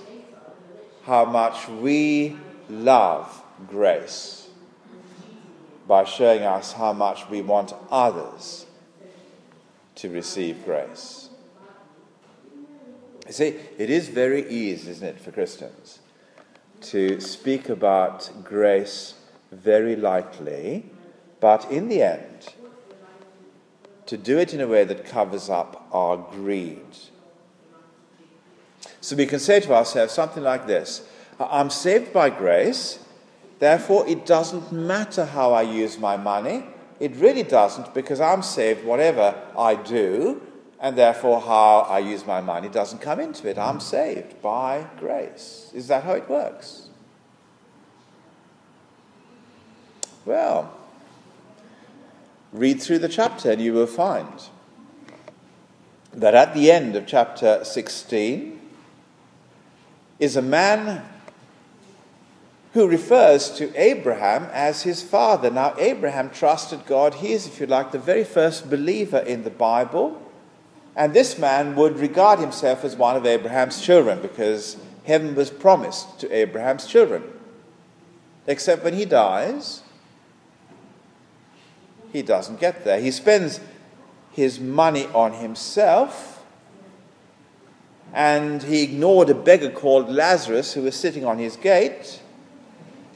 how 1.03 1.25
much 1.25 1.67
we 1.67 2.37
love 2.69 3.41
grace 3.67 4.47
by 5.87 6.03
showing 6.03 6.43
us 6.43 6.73
how 6.73 6.93
much 6.93 7.27
we 7.27 7.41
want 7.41 7.73
others 7.89 8.67
to 9.95 10.11
receive 10.11 10.63
grace. 10.63 11.29
You 13.25 13.33
see, 13.33 13.55
it 13.79 13.89
is 13.89 14.09
very 14.09 14.47
easy, 14.47 14.91
isn't 14.91 15.07
it, 15.07 15.19
for 15.19 15.31
Christians 15.31 16.01
to 16.81 17.19
speak 17.19 17.69
about 17.69 18.29
grace 18.43 19.15
very 19.51 19.95
lightly, 19.95 20.85
but 21.39 21.69
in 21.71 21.87
the 21.87 22.01
end, 22.01 22.53
to 24.05 24.17
do 24.17 24.37
it 24.37 24.53
in 24.53 24.61
a 24.61 24.67
way 24.67 24.83
that 24.83 25.05
covers 25.05 25.49
up 25.49 25.87
our 25.91 26.17
greed. 26.17 26.97
So 29.01 29.15
we 29.15 29.25
can 29.25 29.39
say 29.39 29.59
to 29.59 29.73
ourselves 29.73 30.13
something 30.13 30.43
like 30.43 30.67
this 30.67 31.07
I'm 31.39 31.69
saved 31.69 32.11
by 32.11 32.29
grace, 32.29 32.99
Therefore, 33.59 34.07
it 34.07 34.25
doesn't 34.25 34.71
matter 34.71 35.25
how 35.25 35.51
I 35.51 35.63
use 35.63 35.99
my 35.99 36.15
money. 36.15 36.63
It 36.99 37.15
really 37.17 37.43
doesn't 37.43 37.93
because 37.93 38.21
I'm 38.21 38.41
saved 38.41 38.85
whatever 38.85 39.35
I 39.57 39.75
do, 39.75 40.41
and 40.79 40.97
therefore 40.97 41.41
how 41.41 41.79
I 41.89 41.99
use 41.99 42.25
my 42.25 42.39
money 42.41 42.69
doesn't 42.69 42.99
come 42.99 43.19
into 43.19 43.49
it. 43.49 43.57
I'm 43.57 43.79
saved 43.79 44.41
by 44.41 44.87
grace. 44.97 45.71
Is 45.73 45.87
that 45.89 46.03
how 46.03 46.13
it 46.13 46.29
works? 46.29 46.87
Well, 50.25 50.73
read 52.53 52.81
through 52.81 52.99
the 52.99 53.09
chapter 53.09 53.51
and 53.51 53.61
you 53.61 53.73
will 53.73 53.87
find 53.87 54.29
that 56.13 56.33
at 56.33 56.53
the 56.53 56.71
end 56.71 56.95
of 56.95 57.05
chapter 57.05 57.63
16 57.63 58.59
is 60.19 60.35
a 60.35 60.41
man 60.41 61.05
who 62.73 62.87
refers 62.87 63.49
to 63.51 63.73
Abraham 63.75 64.43
as 64.53 64.83
his 64.83 65.01
father. 65.01 65.49
Now, 65.49 65.73
Abraham 65.77 66.29
trusted 66.29 66.85
God. 66.85 67.15
He 67.15 67.33
is, 67.33 67.47
if 67.47 67.59
you 67.59 67.65
like, 67.65 67.91
the 67.91 67.99
very 67.99 68.23
first 68.23 68.69
believer 68.69 69.17
in 69.19 69.43
the 69.43 69.49
Bible. 69.49 70.21
And 70.95 71.13
this 71.13 71.37
man 71.37 71.75
would 71.75 71.99
regard 71.99 72.39
himself 72.39 72.83
as 72.83 72.95
one 72.95 73.15
of 73.15 73.25
Abraham's 73.25 73.81
children 73.81 74.21
because 74.21 74.77
heaven 75.05 75.35
was 75.35 75.49
promised 75.49 76.19
to 76.19 76.31
Abraham's 76.33 76.87
children. 76.87 77.23
Except 78.47 78.83
when 78.83 78.93
he 78.93 79.05
dies, 79.05 79.83
he 82.11 82.21
doesn't 82.21 82.59
get 82.59 82.83
there. 82.83 82.99
He 82.99 83.11
spends 83.11 83.59
his 84.31 84.59
money 84.59 85.05
on 85.07 85.33
himself 85.33 86.43
and 88.13 88.63
he 88.63 88.83
ignored 88.83 89.29
a 89.29 89.35
beggar 89.35 89.69
called 89.69 90.09
Lazarus 90.09 90.73
who 90.73 90.81
was 90.81 90.95
sitting 90.95 91.23
on 91.23 91.37
his 91.37 91.55
gate 91.55 92.21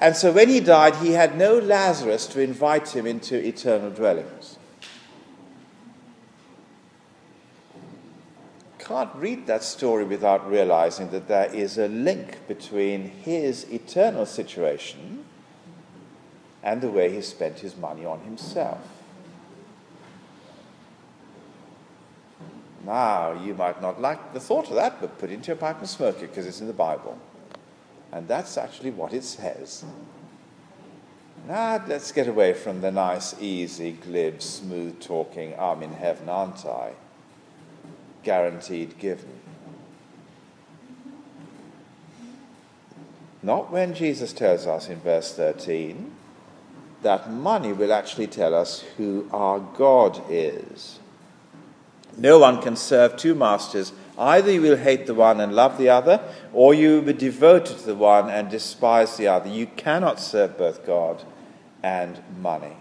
and 0.03 0.17
so 0.17 0.33
when 0.33 0.49
he 0.49 0.59
died, 0.59 0.97
he 0.97 1.11
had 1.11 1.37
no 1.37 1.57
Lazarus 1.57 2.27
to 2.27 2.41
invite 2.41 2.93
him 2.93 3.07
into 3.07 3.37
eternal 3.37 3.89
dwellings. 3.89 4.57
Can't 8.83 9.15
read 9.15 9.47
that 9.47 9.63
story 9.63 10.03
without 10.03 10.49
realizing 10.49 11.09
that 11.11 11.29
there 11.29 11.53
is 11.53 11.77
a 11.77 11.87
link 11.87 12.45
between 12.49 13.03
his 13.03 13.63
eternal 13.71 14.25
situation 14.25 15.23
and 16.61 16.81
the 16.81 16.89
way 16.89 17.13
he 17.13 17.21
spent 17.21 17.59
his 17.59 17.77
money 17.77 18.05
on 18.05 18.19
himself. 18.21 18.79
Now, 22.85 23.31
you 23.31 23.53
might 23.53 23.81
not 23.81 24.01
like 24.01 24.33
the 24.33 24.41
thought 24.41 24.67
of 24.67 24.75
that, 24.75 24.99
but 24.99 25.17
put 25.17 25.29
it 25.29 25.35
into 25.35 25.47
your 25.47 25.55
pipe 25.55 25.79
and 25.79 25.87
smoke 25.87 26.17
it 26.17 26.27
because 26.27 26.45
it's 26.45 26.59
in 26.59 26.67
the 26.67 26.73
Bible. 26.73 27.17
And 28.11 28.27
that's 28.27 28.57
actually 28.57 28.91
what 28.91 29.13
it 29.13 29.23
says. 29.23 29.85
Now, 31.47 31.81
let's 31.87 32.11
get 32.11 32.27
away 32.27 32.53
from 32.53 32.81
the 32.81 32.91
nice, 32.91 33.33
easy, 33.39 33.93
glib, 33.93 34.41
smooth 34.41 34.99
talking, 34.99 35.53
I'm 35.57 35.81
in 35.83 35.93
heaven, 35.93 36.27
aren't 36.27 36.65
I? 36.65 36.91
Guaranteed 38.23 38.97
given. 38.97 39.39
Not 43.41 43.71
when 43.71 43.93
Jesus 43.93 44.31
tells 44.31 44.65
us 44.65 44.87
in 44.87 44.99
verse 45.01 45.33
13 45.33 46.11
that 47.01 47.29
money 47.29 47.73
will 47.73 47.91
actually 47.91 48.27
tell 48.27 48.55
us 48.55 48.81
who 48.97 49.27
our 49.31 49.59
God 49.59 50.21
is. 50.29 50.99
No 52.17 52.39
one 52.39 52.61
can 52.61 52.75
serve 52.75 53.17
two 53.17 53.35
masters. 53.35 53.91
Either 54.17 54.51
you 54.51 54.61
will 54.61 54.77
hate 54.77 55.07
the 55.07 55.13
one 55.13 55.41
and 55.41 55.53
love 55.53 55.77
the 55.77 55.89
other, 55.89 56.21
or 56.53 56.73
you 56.73 56.95
will 56.95 57.01
be 57.01 57.13
devoted 57.13 57.77
to 57.77 57.85
the 57.85 57.95
one 57.95 58.29
and 58.29 58.49
despise 58.49 59.17
the 59.17 59.27
other. 59.27 59.49
You 59.49 59.65
cannot 59.65 60.19
serve 60.19 60.57
both 60.57 60.85
God 60.85 61.23
and 61.81 62.21
money. 62.39 62.77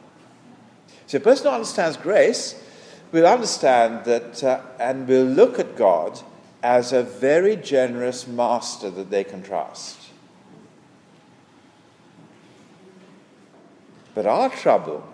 So, 1.07 1.19
a 1.19 1.21
person 1.21 1.47
who 1.47 1.55
understands 1.55 1.97
grace 1.97 2.63
will 3.13 3.27
understand 3.27 4.05
that 4.05 4.43
uh, 4.43 4.61
and 4.81 5.07
will 5.07 5.25
look 5.25 5.59
at 5.59 5.77
God 5.77 6.21
as 6.63 6.93
a 6.93 7.03
very 7.03 7.57
generous 7.57 8.27
master 8.27 8.91
that 8.91 9.11
they 9.11 9.25
can 9.25 9.43
trust. 9.43 9.99
But 14.15 14.27
our 14.27 14.51
trouble 14.51 15.07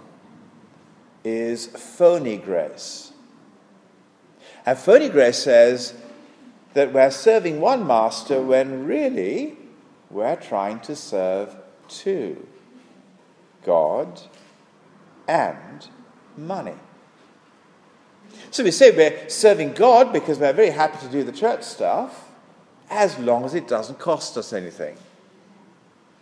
is 1.25 1.67
phony 1.67 2.37
grace. 2.37 3.13
And 4.65 4.79
phony 4.79 5.09
grace 5.09 5.39
says, 5.39 5.95
that 6.75 6.93
we're 6.93 7.11
serving 7.11 7.61
one 7.61 7.87
master 7.87 8.41
when 8.41 8.87
really 8.87 9.57
we're 10.11 10.37
trying 10.37 10.79
to 10.81 10.95
serve 10.95 11.57
two 11.89 12.47
God 13.65 14.21
and 15.27 15.89
money. 16.37 16.77
So 18.51 18.65
we 18.65 18.71
say 18.71 18.91
we're 18.91 19.29
serving 19.29 19.73
God 19.73 20.13
because 20.13 20.39
we're 20.39 20.53
very 20.53 20.71
happy 20.71 20.99
to 21.07 21.13
do 21.13 21.23
the 21.23 21.33
church 21.33 21.63
stuff 21.63 22.31
as 22.91 23.19
long 23.19 23.45
as 23.45 23.55
it 23.55 23.69
doesn't 23.69 23.99
cost 23.99 24.37
us 24.37 24.53
anything. 24.53 24.97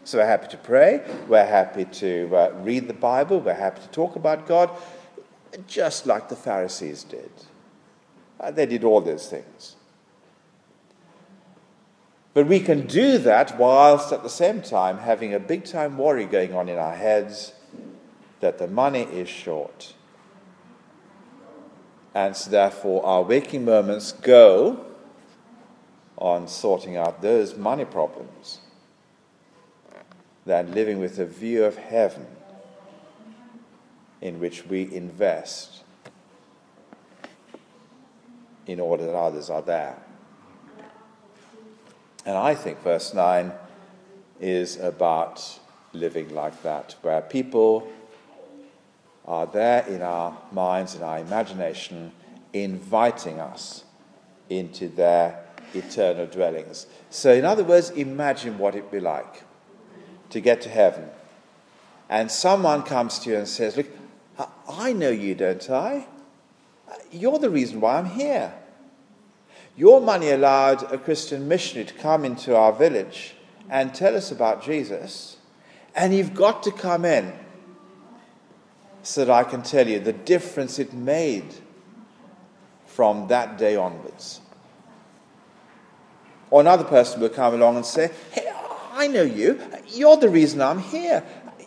So 0.04 0.18
we're 0.18 0.26
happy 0.26 0.48
to 0.48 0.56
pray, 0.56 1.04
we're 1.26 1.46
happy 1.46 1.84
to 1.84 2.30
uh, 2.32 2.52
read 2.62 2.86
the 2.86 2.94
Bible, 2.94 3.40
we're 3.40 3.54
happy 3.54 3.82
to 3.82 3.88
talk 3.88 4.14
about 4.14 4.46
God, 4.46 4.70
just 5.66 6.06
like 6.06 6.28
the 6.28 6.36
Pharisees 6.36 7.02
did. 7.02 7.30
Uh, 8.38 8.50
they 8.50 8.66
did 8.66 8.84
all 8.84 9.00
those 9.00 9.28
things. 9.28 9.76
But 12.34 12.46
we 12.46 12.60
can 12.60 12.86
do 12.86 13.18
that 13.18 13.58
whilst 13.58 14.12
at 14.12 14.22
the 14.22 14.28
same 14.28 14.60
time 14.62 14.98
having 14.98 15.32
a 15.32 15.40
big 15.40 15.64
time 15.64 15.96
worry 15.96 16.26
going 16.26 16.52
on 16.52 16.68
in 16.68 16.78
our 16.78 16.94
heads 16.94 17.52
that 18.40 18.58
the 18.58 18.68
money 18.68 19.02
is 19.02 19.28
short. 19.28 19.94
And 22.16 22.34
so, 22.34 22.50
therefore, 22.50 23.04
our 23.04 23.22
waking 23.22 23.66
moments 23.66 24.12
go 24.12 24.86
on 26.16 26.48
sorting 26.48 26.96
out 26.96 27.20
those 27.20 27.58
money 27.58 27.84
problems 27.84 28.60
than 30.46 30.72
living 30.72 30.98
with 30.98 31.18
a 31.18 31.26
view 31.26 31.64
of 31.64 31.76
heaven 31.76 32.26
in 34.22 34.40
which 34.40 34.64
we 34.64 34.90
invest 34.94 35.82
in 38.66 38.80
order 38.80 39.04
that 39.04 39.14
others 39.14 39.50
are 39.50 39.60
there. 39.60 39.98
And 42.24 42.34
I 42.34 42.54
think 42.54 42.82
verse 42.82 43.12
9 43.12 43.52
is 44.40 44.78
about 44.78 45.58
living 45.92 46.34
like 46.34 46.62
that, 46.62 46.94
where 47.02 47.20
people 47.20 47.86
are 49.26 49.46
there 49.46 49.84
in 49.86 50.02
our 50.02 50.36
minds, 50.52 50.94
in 50.94 51.02
our 51.02 51.18
imagination, 51.18 52.12
inviting 52.52 53.40
us 53.40 53.84
into 54.48 54.88
their 54.88 55.44
eternal 55.74 56.26
dwellings. 56.26 56.86
So, 57.10 57.32
in 57.32 57.44
other 57.44 57.64
words, 57.64 57.90
imagine 57.90 58.58
what 58.58 58.74
it'd 58.74 58.90
be 58.90 59.00
like 59.00 59.42
to 60.30 60.40
get 60.40 60.60
to 60.62 60.68
heaven. 60.68 61.08
And 62.08 62.30
someone 62.30 62.82
comes 62.82 63.18
to 63.20 63.30
you 63.30 63.36
and 63.36 63.48
says, 63.48 63.76
Look, 63.76 63.88
I 64.68 64.92
know 64.92 65.10
you, 65.10 65.34
don't 65.34 65.68
I? 65.70 66.06
You're 67.10 67.38
the 67.38 67.50
reason 67.50 67.80
why 67.80 67.98
I'm 67.98 68.06
here. 68.06 68.54
Your 69.76 70.00
money 70.00 70.30
allowed 70.30 70.90
a 70.92 70.98
Christian 70.98 71.48
missionary 71.48 71.86
to 71.86 71.94
come 71.94 72.24
into 72.24 72.56
our 72.56 72.72
village 72.72 73.34
and 73.68 73.94
tell 73.94 74.16
us 74.16 74.30
about 74.30 74.62
Jesus, 74.62 75.36
and 75.94 76.14
you've 76.14 76.34
got 76.34 76.62
to 76.62 76.70
come 76.70 77.04
in 77.04 77.32
so 79.06 79.24
that 79.24 79.32
I 79.32 79.44
can 79.44 79.62
tell 79.62 79.86
you 79.86 80.00
the 80.00 80.12
difference 80.12 80.80
it 80.80 80.92
made 80.92 81.54
from 82.86 83.28
that 83.28 83.56
day 83.56 83.76
onwards. 83.76 84.40
Or 86.50 86.60
another 86.60 86.82
person 86.82 87.20
will 87.20 87.28
come 87.28 87.54
along 87.54 87.76
and 87.76 87.86
say, 87.86 88.10
Hey, 88.32 88.52
I 88.92 89.06
know 89.06 89.22
you. 89.22 89.60
You're 89.86 90.16
the 90.16 90.28
reason 90.28 90.60
I'm 90.60 90.80
here. 90.80 91.22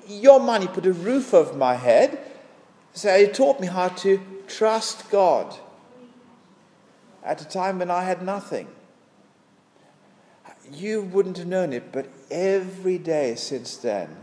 Your 0.05 0.41
money 0.41 0.67
put 0.67 0.85
a 0.85 0.91
roof 0.91 1.33
over 1.33 1.53
my 1.53 1.75
head. 1.75 2.19
So 2.91 3.09
it 3.15 3.33
taught 3.33 3.61
me 3.61 3.67
how 3.67 3.87
to 3.87 4.21
trust 4.47 5.09
God 5.09 5.55
at 7.23 7.41
a 7.41 7.47
time 7.47 7.79
when 7.79 7.89
I 7.89 8.03
had 8.03 8.21
nothing. 8.21 8.67
You 10.73 11.03
wouldn't 11.03 11.37
have 11.37 11.47
known 11.47 11.71
it, 11.71 11.93
but 11.93 12.09
every 12.29 12.97
day 12.97 13.35
since 13.35 13.77
then, 13.77 14.17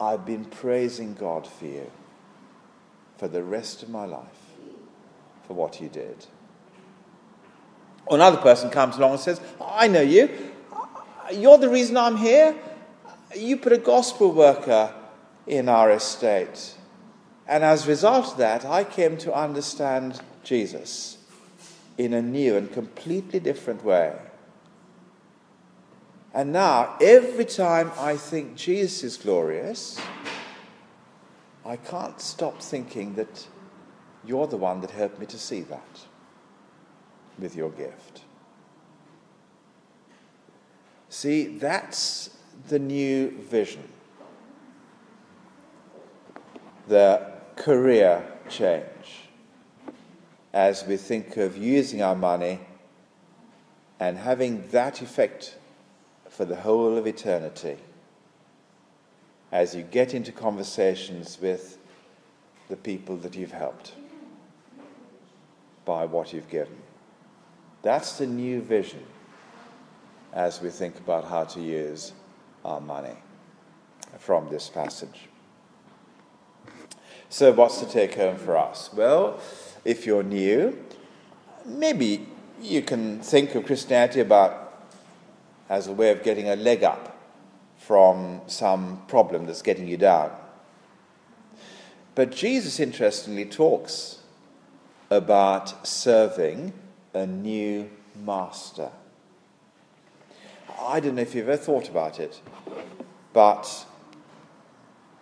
I've 0.00 0.24
been 0.24 0.46
praising 0.46 1.12
God 1.12 1.46
for 1.46 1.66
you 1.66 1.90
for 3.18 3.28
the 3.28 3.42
rest 3.42 3.82
of 3.82 3.90
my 3.90 4.04
life 4.06 4.24
for 5.46 5.54
what 5.54 5.80
you 5.80 5.88
did. 5.88 6.26
Or 8.06 8.16
Another 8.16 8.38
person 8.38 8.70
comes 8.70 8.96
along 8.96 9.12
and 9.12 9.20
says, 9.20 9.40
I 9.60 9.88
know 9.88 10.00
you. 10.00 10.30
You're 11.32 11.58
the 11.58 11.68
reason 11.68 11.96
I'm 11.96 12.16
here. 12.16 12.56
You 13.36 13.58
put 13.58 13.72
a 13.72 13.78
gospel 13.78 14.32
worker 14.32 14.94
in 15.46 15.68
our 15.68 15.90
estate. 15.90 16.74
And 17.46 17.64
as 17.64 17.86
a 17.86 17.88
result 17.88 18.32
of 18.32 18.36
that, 18.38 18.64
I 18.64 18.84
came 18.84 19.18
to 19.18 19.34
understand 19.34 20.20
Jesus 20.42 21.18
in 21.98 22.14
a 22.14 22.22
new 22.22 22.56
and 22.56 22.72
completely 22.72 23.40
different 23.40 23.84
way. 23.84 24.14
And 26.32 26.52
now, 26.52 26.96
every 27.00 27.46
time 27.46 27.90
I 27.98 28.16
think 28.16 28.54
Jesus 28.54 29.02
is 29.02 29.16
glorious, 29.16 29.98
I 31.68 31.76
can't 31.76 32.18
stop 32.18 32.62
thinking 32.62 33.14
that 33.16 33.46
you're 34.24 34.46
the 34.46 34.56
one 34.56 34.80
that 34.80 34.90
helped 34.90 35.20
me 35.20 35.26
to 35.26 35.38
see 35.38 35.60
that 35.60 36.00
with 37.38 37.54
your 37.54 37.68
gift. 37.68 38.22
See, 41.10 41.58
that's 41.58 42.30
the 42.68 42.78
new 42.78 43.32
vision. 43.32 43.86
The 46.88 47.32
career 47.56 48.26
change 48.48 49.28
as 50.54 50.86
we 50.86 50.96
think 50.96 51.36
of 51.36 51.58
using 51.58 52.00
our 52.00 52.16
money 52.16 52.60
and 54.00 54.16
having 54.16 54.66
that 54.68 55.02
effect 55.02 55.56
for 56.30 56.46
the 56.46 56.56
whole 56.56 56.96
of 56.96 57.06
eternity 57.06 57.76
as 59.50 59.74
you 59.74 59.82
get 59.82 60.14
into 60.14 60.32
conversations 60.32 61.38
with 61.40 61.78
the 62.68 62.76
people 62.76 63.16
that 63.16 63.34
you've 63.34 63.52
helped 63.52 63.92
by 65.84 66.04
what 66.04 66.32
you've 66.32 66.50
given. 66.50 66.76
That's 67.82 68.18
the 68.18 68.26
new 68.26 68.60
vision 68.60 69.04
as 70.34 70.60
we 70.60 70.68
think 70.68 70.98
about 70.98 71.24
how 71.24 71.44
to 71.44 71.60
use 71.60 72.12
our 72.64 72.80
money 72.80 73.16
from 74.18 74.48
this 74.50 74.68
passage. 74.68 75.28
So, 77.30 77.52
what's 77.52 77.80
the 77.80 77.86
take 77.86 78.14
home 78.14 78.36
for 78.36 78.56
us? 78.56 78.90
Well, 78.92 79.40
if 79.84 80.06
you're 80.06 80.22
new, 80.22 80.78
maybe 81.64 82.26
you 82.60 82.82
can 82.82 83.20
think 83.20 83.54
of 83.54 83.66
Christianity 83.66 84.20
about 84.20 84.86
as 85.68 85.86
a 85.86 85.92
way 85.92 86.10
of 86.10 86.22
getting 86.22 86.48
a 86.48 86.56
leg 86.56 86.82
up 86.82 87.17
from 87.78 88.42
some 88.46 89.02
problem 89.08 89.46
that's 89.46 89.62
getting 89.62 89.88
you 89.88 89.96
down. 89.96 90.30
But 92.14 92.32
Jesus, 92.32 92.80
interestingly, 92.80 93.44
talks 93.44 94.18
about 95.10 95.86
serving 95.86 96.72
a 97.14 97.26
new 97.26 97.88
master. 98.24 98.90
I 100.80 101.00
don't 101.00 101.14
know 101.14 101.22
if 101.22 101.34
you've 101.34 101.48
ever 101.48 101.56
thought 101.56 101.88
about 101.88 102.20
it, 102.20 102.40
but 103.32 103.86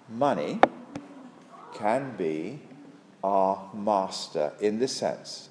money 0.09 0.61
can 1.75 2.17
be 2.17 2.61
our 3.23 3.71
master 3.75 4.53
in 4.61 4.79
this 4.79 4.97
sense. 4.97 5.51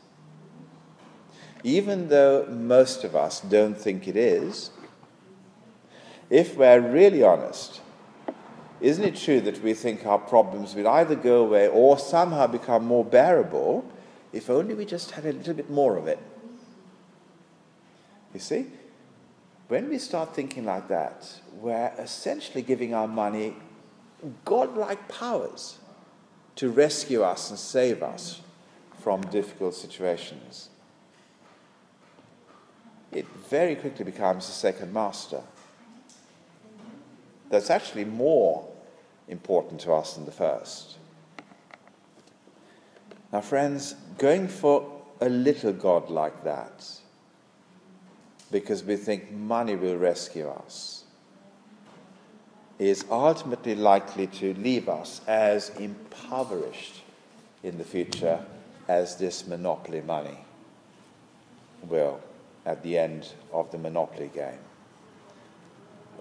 Even 1.64 2.10
though 2.10 2.46
most 2.48 3.04
of 3.04 3.16
us 3.16 3.42
don't 3.42 3.78
think 3.78 4.08
it 4.08 4.16
is, 4.16 4.70
if 6.30 6.58
we're 6.58 6.80
really 6.80 7.24
honest, 7.24 7.82
isn't 8.82 9.04
it 9.04 9.16
true 9.16 9.42
that 9.42 9.64
we 9.64 9.74
think 9.74 10.06
our 10.06 10.18
problems 10.18 10.76
will 10.76 10.88
either 10.88 11.16
go 11.16 11.44
away 11.44 11.68
or 11.68 11.98
somehow 11.98 12.48
become 12.48 12.86
more 12.86 13.06
bearable 13.06 13.86
if 14.34 14.50
only 14.50 14.74
we 14.74 14.86
just 14.86 15.12
had 15.12 15.26
a 15.26 15.32
little 15.32 15.54
bit 15.54 15.70
more 15.70 15.98
of 15.98 16.08
it? 16.08 16.20
You 18.34 18.40
see? 18.40 18.68
When 19.68 19.90
we 19.90 19.98
start 19.98 20.36
thinking 20.36 20.66
like 20.66 20.90
that, 20.90 21.40
we're 21.54 21.92
essentially 21.98 22.62
giving 22.62 22.94
our 22.94 23.08
money 23.08 23.56
godlike 24.44 25.08
powers 25.08 25.78
to 26.58 26.70
rescue 26.70 27.24
us 27.24 27.50
and 27.50 27.58
save 27.58 28.04
us 28.04 28.42
from 29.00 29.22
difficult 29.22 29.74
situations. 29.74 30.70
It 33.12 33.26
very 33.50 33.76
quickly 33.76 34.06
becomes 34.06 34.48
a 34.50 34.52
second 34.52 34.94
master. 34.94 35.42
That's 37.56 37.70
actually 37.70 38.04
more 38.04 38.68
important 39.30 39.80
to 39.82 39.94
us 39.94 40.16
than 40.16 40.26
the 40.26 40.32
first. 40.34 40.98
Now, 43.32 43.40
friends, 43.40 43.96
going 44.18 44.50
for 44.50 44.92
a 45.22 45.30
little 45.30 45.72
God 45.72 46.10
like 46.10 46.44
that, 46.44 46.86
because 48.52 48.84
we 48.84 48.98
think 48.98 49.32
money 49.32 49.78
will 49.78 49.96
rescue 49.96 50.50
us, 50.50 51.06
is 52.78 53.06
ultimately 53.10 53.74
likely 53.74 54.28
to 54.28 54.54
leave 54.56 54.90
us 54.90 55.22
as 55.26 55.70
impoverished 55.80 57.04
in 57.64 57.78
the 57.78 57.86
future 57.86 58.46
as 58.90 59.16
this 59.16 59.48
monopoly 59.48 60.02
money 60.02 60.40
will 61.88 62.20
at 62.66 62.84
the 62.84 62.98
end 62.98 63.32
of 63.54 63.72
the 63.72 63.78
monopoly 63.78 64.30
game. 64.34 64.60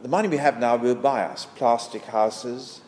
The 0.05 0.11
money 0.11 0.29
we 0.29 0.37
have 0.37 0.61
now 0.61 0.77
will 0.77 0.97
buy 0.97 1.23
us 1.23 1.47
plastic 1.57 2.05
houses, 2.05 2.83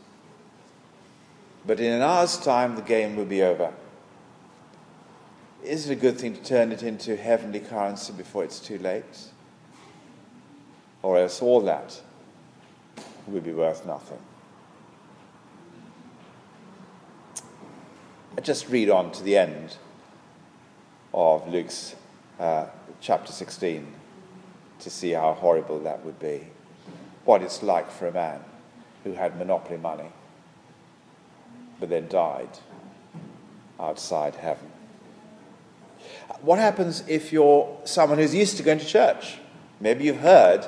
but 1.66 1.80
in 1.80 1.90
an 1.90 2.02
hour's 2.02 2.36
time 2.36 2.76
the 2.76 2.82
game 2.82 3.16
will 3.16 3.24
be 3.24 3.40
over. 3.40 3.72
Is 5.64 5.88
it 5.88 5.94
a 5.94 5.96
good 5.96 6.20
thing 6.20 6.34
to 6.34 6.42
turn 6.42 6.72
it 6.72 6.82
into 6.82 7.16
heavenly 7.16 7.60
currency 7.60 8.12
before 8.12 8.44
it's 8.44 8.60
too 8.60 8.76
late? 8.80 9.30
Or 11.00 11.16
else 11.16 11.40
all 11.40 11.62
that 11.62 12.02
will 13.26 13.40
be 13.40 13.52
worth 13.52 13.86
nothing. 13.86 14.20
I 18.36 18.42
just 18.42 18.68
read 18.68 18.90
on 18.90 19.10
to 19.12 19.22
the 19.22 19.38
end 19.38 19.78
of 21.14 21.48
Luke's 21.48 21.94
uh, 22.38 22.66
chapter 23.00 23.32
16. 23.32 23.86
to 24.80 24.90
see 24.90 25.12
how 25.12 25.32
horrible 25.32 25.78
that 25.78 26.04
would 26.04 26.18
be. 26.18 26.48
What 27.26 27.42
it's 27.42 27.62
like 27.62 27.90
for 27.90 28.06
a 28.06 28.12
man 28.12 28.40
who 29.04 29.12
had 29.12 29.36
monopoly 29.36 29.76
money 29.76 30.10
but 31.78 31.88
then 31.88 32.08
died 32.08 32.48
outside 33.78 34.34
heaven. 34.36 34.70
What 36.40 36.58
happens 36.58 37.04
if 37.08 37.32
you're 37.32 37.78
someone 37.84 38.18
who's 38.18 38.34
used 38.34 38.56
to 38.56 38.62
going 38.62 38.78
to 38.78 38.86
church? 38.86 39.38
Maybe 39.80 40.04
you've 40.04 40.20
heard 40.20 40.66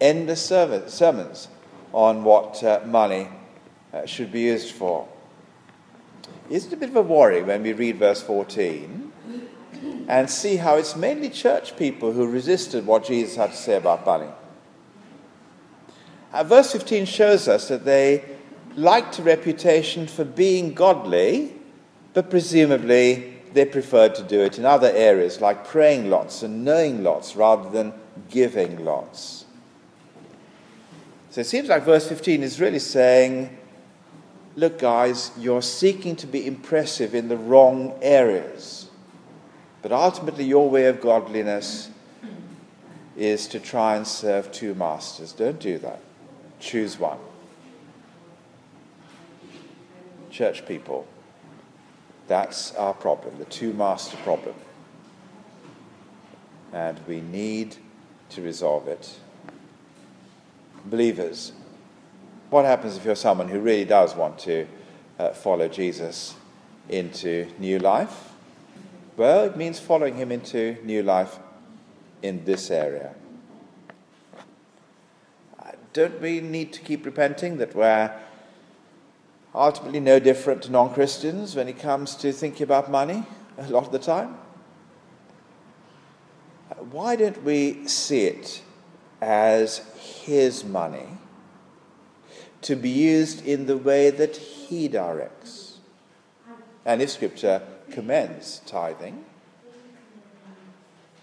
endless 0.00 0.44
sermons 0.44 1.48
on 1.92 2.24
what 2.24 2.62
uh, 2.62 2.80
money 2.84 3.28
uh, 3.92 4.06
should 4.06 4.32
be 4.32 4.40
used 4.40 4.74
for. 4.74 5.08
Is 6.50 6.66
it 6.66 6.72
a 6.72 6.76
bit 6.76 6.90
of 6.90 6.96
a 6.96 7.02
worry 7.02 7.42
when 7.42 7.62
we 7.62 7.72
read 7.72 7.98
verse 7.98 8.22
14 8.22 9.12
and 10.08 10.28
see 10.28 10.56
how 10.56 10.76
it's 10.76 10.96
mainly 10.96 11.30
church 11.30 11.76
people 11.76 12.12
who 12.12 12.26
resisted 12.26 12.86
what 12.86 13.04
Jesus 13.04 13.36
had 13.36 13.50
to 13.50 13.56
say 13.56 13.76
about 13.76 14.04
money? 14.04 14.28
Uh, 16.32 16.42
verse 16.42 16.72
15 16.72 17.04
shows 17.04 17.46
us 17.46 17.68
that 17.68 17.84
they 17.84 18.24
liked 18.74 19.18
a 19.18 19.22
reputation 19.22 20.06
for 20.06 20.24
being 20.24 20.72
godly, 20.72 21.52
but 22.14 22.30
presumably 22.30 23.34
they 23.52 23.66
preferred 23.66 24.14
to 24.14 24.22
do 24.22 24.40
it 24.40 24.58
in 24.58 24.64
other 24.64 24.90
areas 24.94 25.42
like 25.42 25.66
praying 25.66 26.08
lots 26.08 26.42
and 26.42 26.64
knowing 26.64 27.02
lots 27.02 27.36
rather 27.36 27.68
than 27.68 27.92
giving 28.30 28.82
lots. 28.82 29.44
So 31.30 31.42
it 31.42 31.46
seems 31.46 31.68
like 31.68 31.84
verse 31.84 32.08
15 32.08 32.42
is 32.42 32.60
really 32.60 32.78
saying, 32.78 33.56
look, 34.56 34.78
guys, 34.78 35.30
you're 35.38 35.62
seeking 35.62 36.16
to 36.16 36.26
be 36.26 36.46
impressive 36.46 37.14
in 37.14 37.28
the 37.28 37.36
wrong 37.36 37.98
areas. 38.00 38.88
But 39.82 39.92
ultimately, 39.92 40.44
your 40.44 40.70
way 40.70 40.86
of 40.86 41.00
godliness 41.00 41.90
is 43.16 43.46
to 43.48 43.60
try 43.60 43.96
and 43.96 44.06
serve 44.06 44.52
two 44.52 44.74
masters. 44.74 45.32
Don't 45.32 45.58
do 45.58 45.78
that. 45.78 46.00
Choose 46.62 46.96
one. 46.96 47.18
Church 50.30 50.64
people, 50.64 51.08
that's 52.28 52.72
our 52.76 52.94
problem, 52.94 53.36
the 53.38 53.44
two 53.46 53.72
master 53.72 54.16
problem. 54.18 54.54
And 56.72 57.00
we 57.08 57.20
need 57.20 57.76
to 58.30 58.42
resolve 58.42 58.86
it. 58.86 59.18
Believers, 60.84 61.50
what 62.48 62.64
happens 62.64 62.96
if 62.96 63.04
you're 63.04 63.16
someone 63.16 63.48
who 63.48 63.58
really 63.58 63.84
does 63.84 64.14
want 64.14 64.38
to 64.38 64.68
uh, 65.18 65.30
follow 65.30 65.66
Jesus 65.66 66.36
into 66.88 67.50
new 67.58 67.80
life? 67.80 68.30
Well, 69.16 69.46
it 69.46 69.56
means 69.56 69.80
following 69.80 70.14
him 70.14 70.30
into 70.30 70.78
new 70.84 71.02
life 71.02 71.40
in 72.22 72.44
this 72.44 72.70
area. 72.70 73.16
Don't 75.92 76.20
we 76.20 76.40
need 76.40 76.72
to 76.72 76.80
keep 76.80 77.04
repenting 77.04 77.58
that 77.58 77.74
we're 77.74 78.10
ultimately 79.54 80.00
no 80.00 80.18
different 80.18 80.62
to 80.62 80.70
non 80.70 80.94
Christians 80.94 81.54
when 81.54 81.68
it 81.68 81.78
comes 81.78 82.14
to 82.16 82.32
thinking 82.32 82.64
about 82.64 82.90
money 82.90 83.24
a 83.58 83.68
lot 83.68 83.84
of 83.84 83.92
the 83.92 83.98
time? 83.98 84.38
Why 86.90 87.16
don't 87.16 87.42
we 87.44 87.86
see 87.86 88.24
it 88.24 88.62
as 89.20 89.82
His 89.96 90.64
money 90.64 91.18
to 92.62 92.74
be 92.74 92.88
used 92.88 93.46
in 93.46 93.66
the 93.66 93.76
way 93.76 94.10
that 94.10 94.36
He 94.36 94.88
directs? 94.88 95.78
And 96.86 97.02
if 97.02 97.10
Scripture 97.10 97.62
commends 97.90 98.62
tithing, 98.66 99.24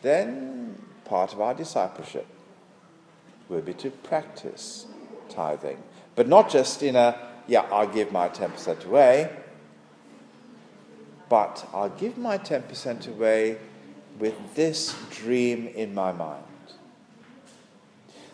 then 0.03 0.81
part 1.05 1.33
of 1.33 1.41
our 1.41 1.55
discipleship 1.55 2.27
will 3.49 3.61
be 3.61 3.73
to 3.73 3.89
practice 3.89 4.85
tithing. 5.27 5.81
But 6.15 6.27
not 6.27 6.49
just 6.49 6.81
in 6.83 6.95
a 6.95 7.29
yeah, 7.47 7.65
I'll 7.71 7.87
give 7.87 8.11
my 8.11 8.29
10% 8.29 8.85
away, 8.85 9.35
but 11.29 11.67
I'll 11.73 11.89
give 11.89 12.17
my 12.17 12.37
10% 12.37 13.07
away 13.07 13.57
with 14.19 14.35
this 14.53 14.95
dream 15.09 15.67
in 15.67 15.93
my 15.95 16.11
mind 16.11 16.43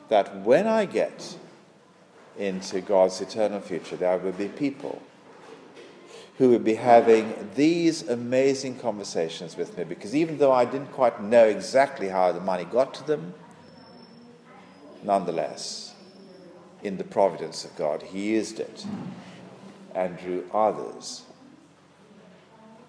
that 0.09 0.41
when 0.41 0.67
I 0.67 0.85
get 0.85 1.37
into 2.37 2.81
God's 2.81 3.21
eternal 3.21 3.61
future, 3.61 3.95
there 3.95 4.17
will 4.17 4.33
be 4.33 4.49
people 4.49 5.01
who 6.37 6.49
will 6.49 6.59
be 6.59 6.75
having 6.75 7.49
these 7.55 8.07
amazing 8.07 8.77
conversations 8.77 9.55
with 9.55 9.77
me 9.77 9.85
because 9.85 10.13
even 10.13 10.37
though 10.37 10.51
I 10.51 10.65
didn't 10.65 10.91
quite 10.91 11.23
know 11.23 11.45
exactly 11.45 12.09
how 12.09 12.33
the 12.33 12.41
money 12.41 12.65
got 12.65 12.93
to 12.95 13.07
them, 13.07 13.33
nonetheless, 15.03 15.93
in 16.83 16.97
the 16.97 17.03
providence 17.03 17.65
of 17.65 17.75
God, 17.75 18.03
He 18.03 18.27
used 18.27 18.59
it 18.59 18.85
and 19.93 20.17
drew 20.19 20.45
others 20.53 21.23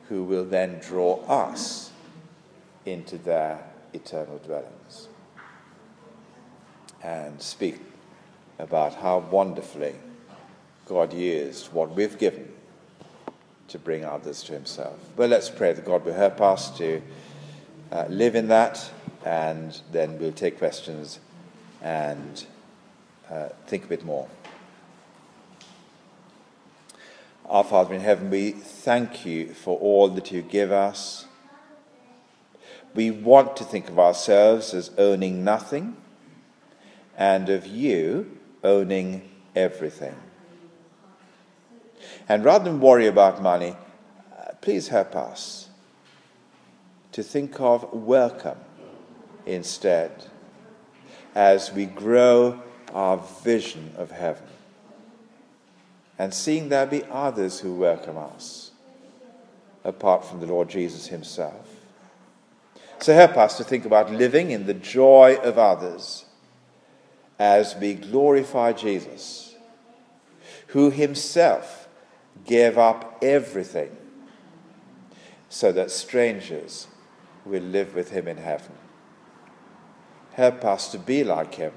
who 0.08 0.24
will 0.24 0.44
then 0.44 0.78
draw 0.80 1.16
us 1.26 1.90
into 2.84 3.18
their 3.18 3.64
eternal 3.92 4.38
dwellings 4.38 5.08
and 7.02 7.40
speak 7.40 7.80
about 8.58 8.94
how 8.94 9.18
wonderfully 9.18 9.94
God 10.86 11.12
used 11.12 11.72
what 11.72 11.94
we've 11.94 12.18
given 12.18 12.52
to 13.68 13.78
bring 13.78 14.04
others 14.04 14.42
to 14.44 14.52
Himself. 14.52 14.98
But 15.16 15.30
let's 15.30 15.50
pray 15.50 15.72
that 15.72 15.84
God 15.84 16.04
will 16.04 16.14
help 16.14 16.40
us 16.40 16.76
to 16.78 17.02
uh, 17.90 18.04
live 18.08 18.34
in 18.34 18.48
that, 18.48 18.90
and 19.24 19.80
then 19.92 20.18
we'll 20.18 20.32
take 20.32 20.58
questions 20.58 21.18
and 21.82 22.46
uh, 23.30 23.48
think 23.66 23.84
a 23.84 23.88
bit 23.88 24.04
more. 24.04 24.28
Our 27.48 27.64
Father 27.64 27.94
in 27.94 28.00
heaven, 28.00 28.30
we 28.30 28.50
thank 28.50 29.24
you 29.24 29.54
for 29.54 29.78
all 29.78 30.08
that 30.08 30.32
you 30.32 30.42
give 30.42 30.72
us. 30.72 31.26
We 32.94 33.10
want 33.10 33.56
to 33.58 33.64
think 33.64 33.88
of 33.88 33.98
ourselves 33.98 34.74
as 34.74 34.90
owning 34.98 35.44
nothing 35.44 35.96
and 37.16 37.48
of 37.48 37.66
you 37.66 38.38
owning 38.64 39.28
everything. 39.54 40.16
And 42.28 42.44
rather 42.44 42.64
than 42.64 42.80
worry 42.80 43.06
about 43.06 43.40
money, 43.40 43.76
uh, 44.36 44.52
please 44.60 44.88
help 44.88 45.14
us 45.14 45.68
to 47.12 47.22
think 47.22 47.60
of 47.60 47.92
welcome 47.92 48.58
instead 49.46 50.26
as 51.36 51.70
we 51.70 51.84
grow 51.84 52.58
our 52.94 53.18
vision 53.44 53.92
of 53.98 54.10
heaven 54.10 54.48
and 56.18 56.32
seeing 56.32 56.70
there 56.70 56.86
be 56.86 57.04
others 57.10 57.60
who 57.60 57.74
welcome 57.74 58.16
us 58.16 58.70
apart 59.84 60.24
from 60.24 60.40
the 60.40 60.46
Lord 60.46 60.70
Jesus 60.70 61.08
himself. 61.08 61.68
So 63.00 63.12
help 63.12 63.36
us 63.36 63.58
to 63.58 63.64
think 63.64 63.84
about 63.84 64.10
living 64.10 64.50
in 64.50 64.64
the 64.64 64.72
joy 64.72 65.36
of 65.42 65.58
others 65.58 66.24
as 67.38 67.76
we 67.76 67.92
glorify 67.92 68.72
Jesus, 68.72 69.54
who 70.68 70.90
himself 70.90 71.86
gave 72.46 72.78
up 72.78 73.18
everything 73.20 73.94
so 75.50 75.70
that 75.70 75.90
strangers 75.90 76.86
will 77.44 77.62
live 77.62 77.94
with 77.94 78.10
him 78.10 78.26
in 78.26 78.38
heaven. 78.38 78.72
Help 80.36 80.66
us 80.66 80.90
to 80.92 80.98
be 80.98 81.24
like 81.24 81.54
him 81.54 81.72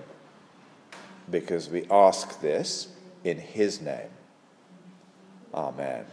because 1.31 1.69
we 1.69 1.85
ask 1.89 2.41
this 2.41 2.89
in 3.23 3.37
his 3.37 3.79
name. 3.79 4.09
Amen. 5.53 6.03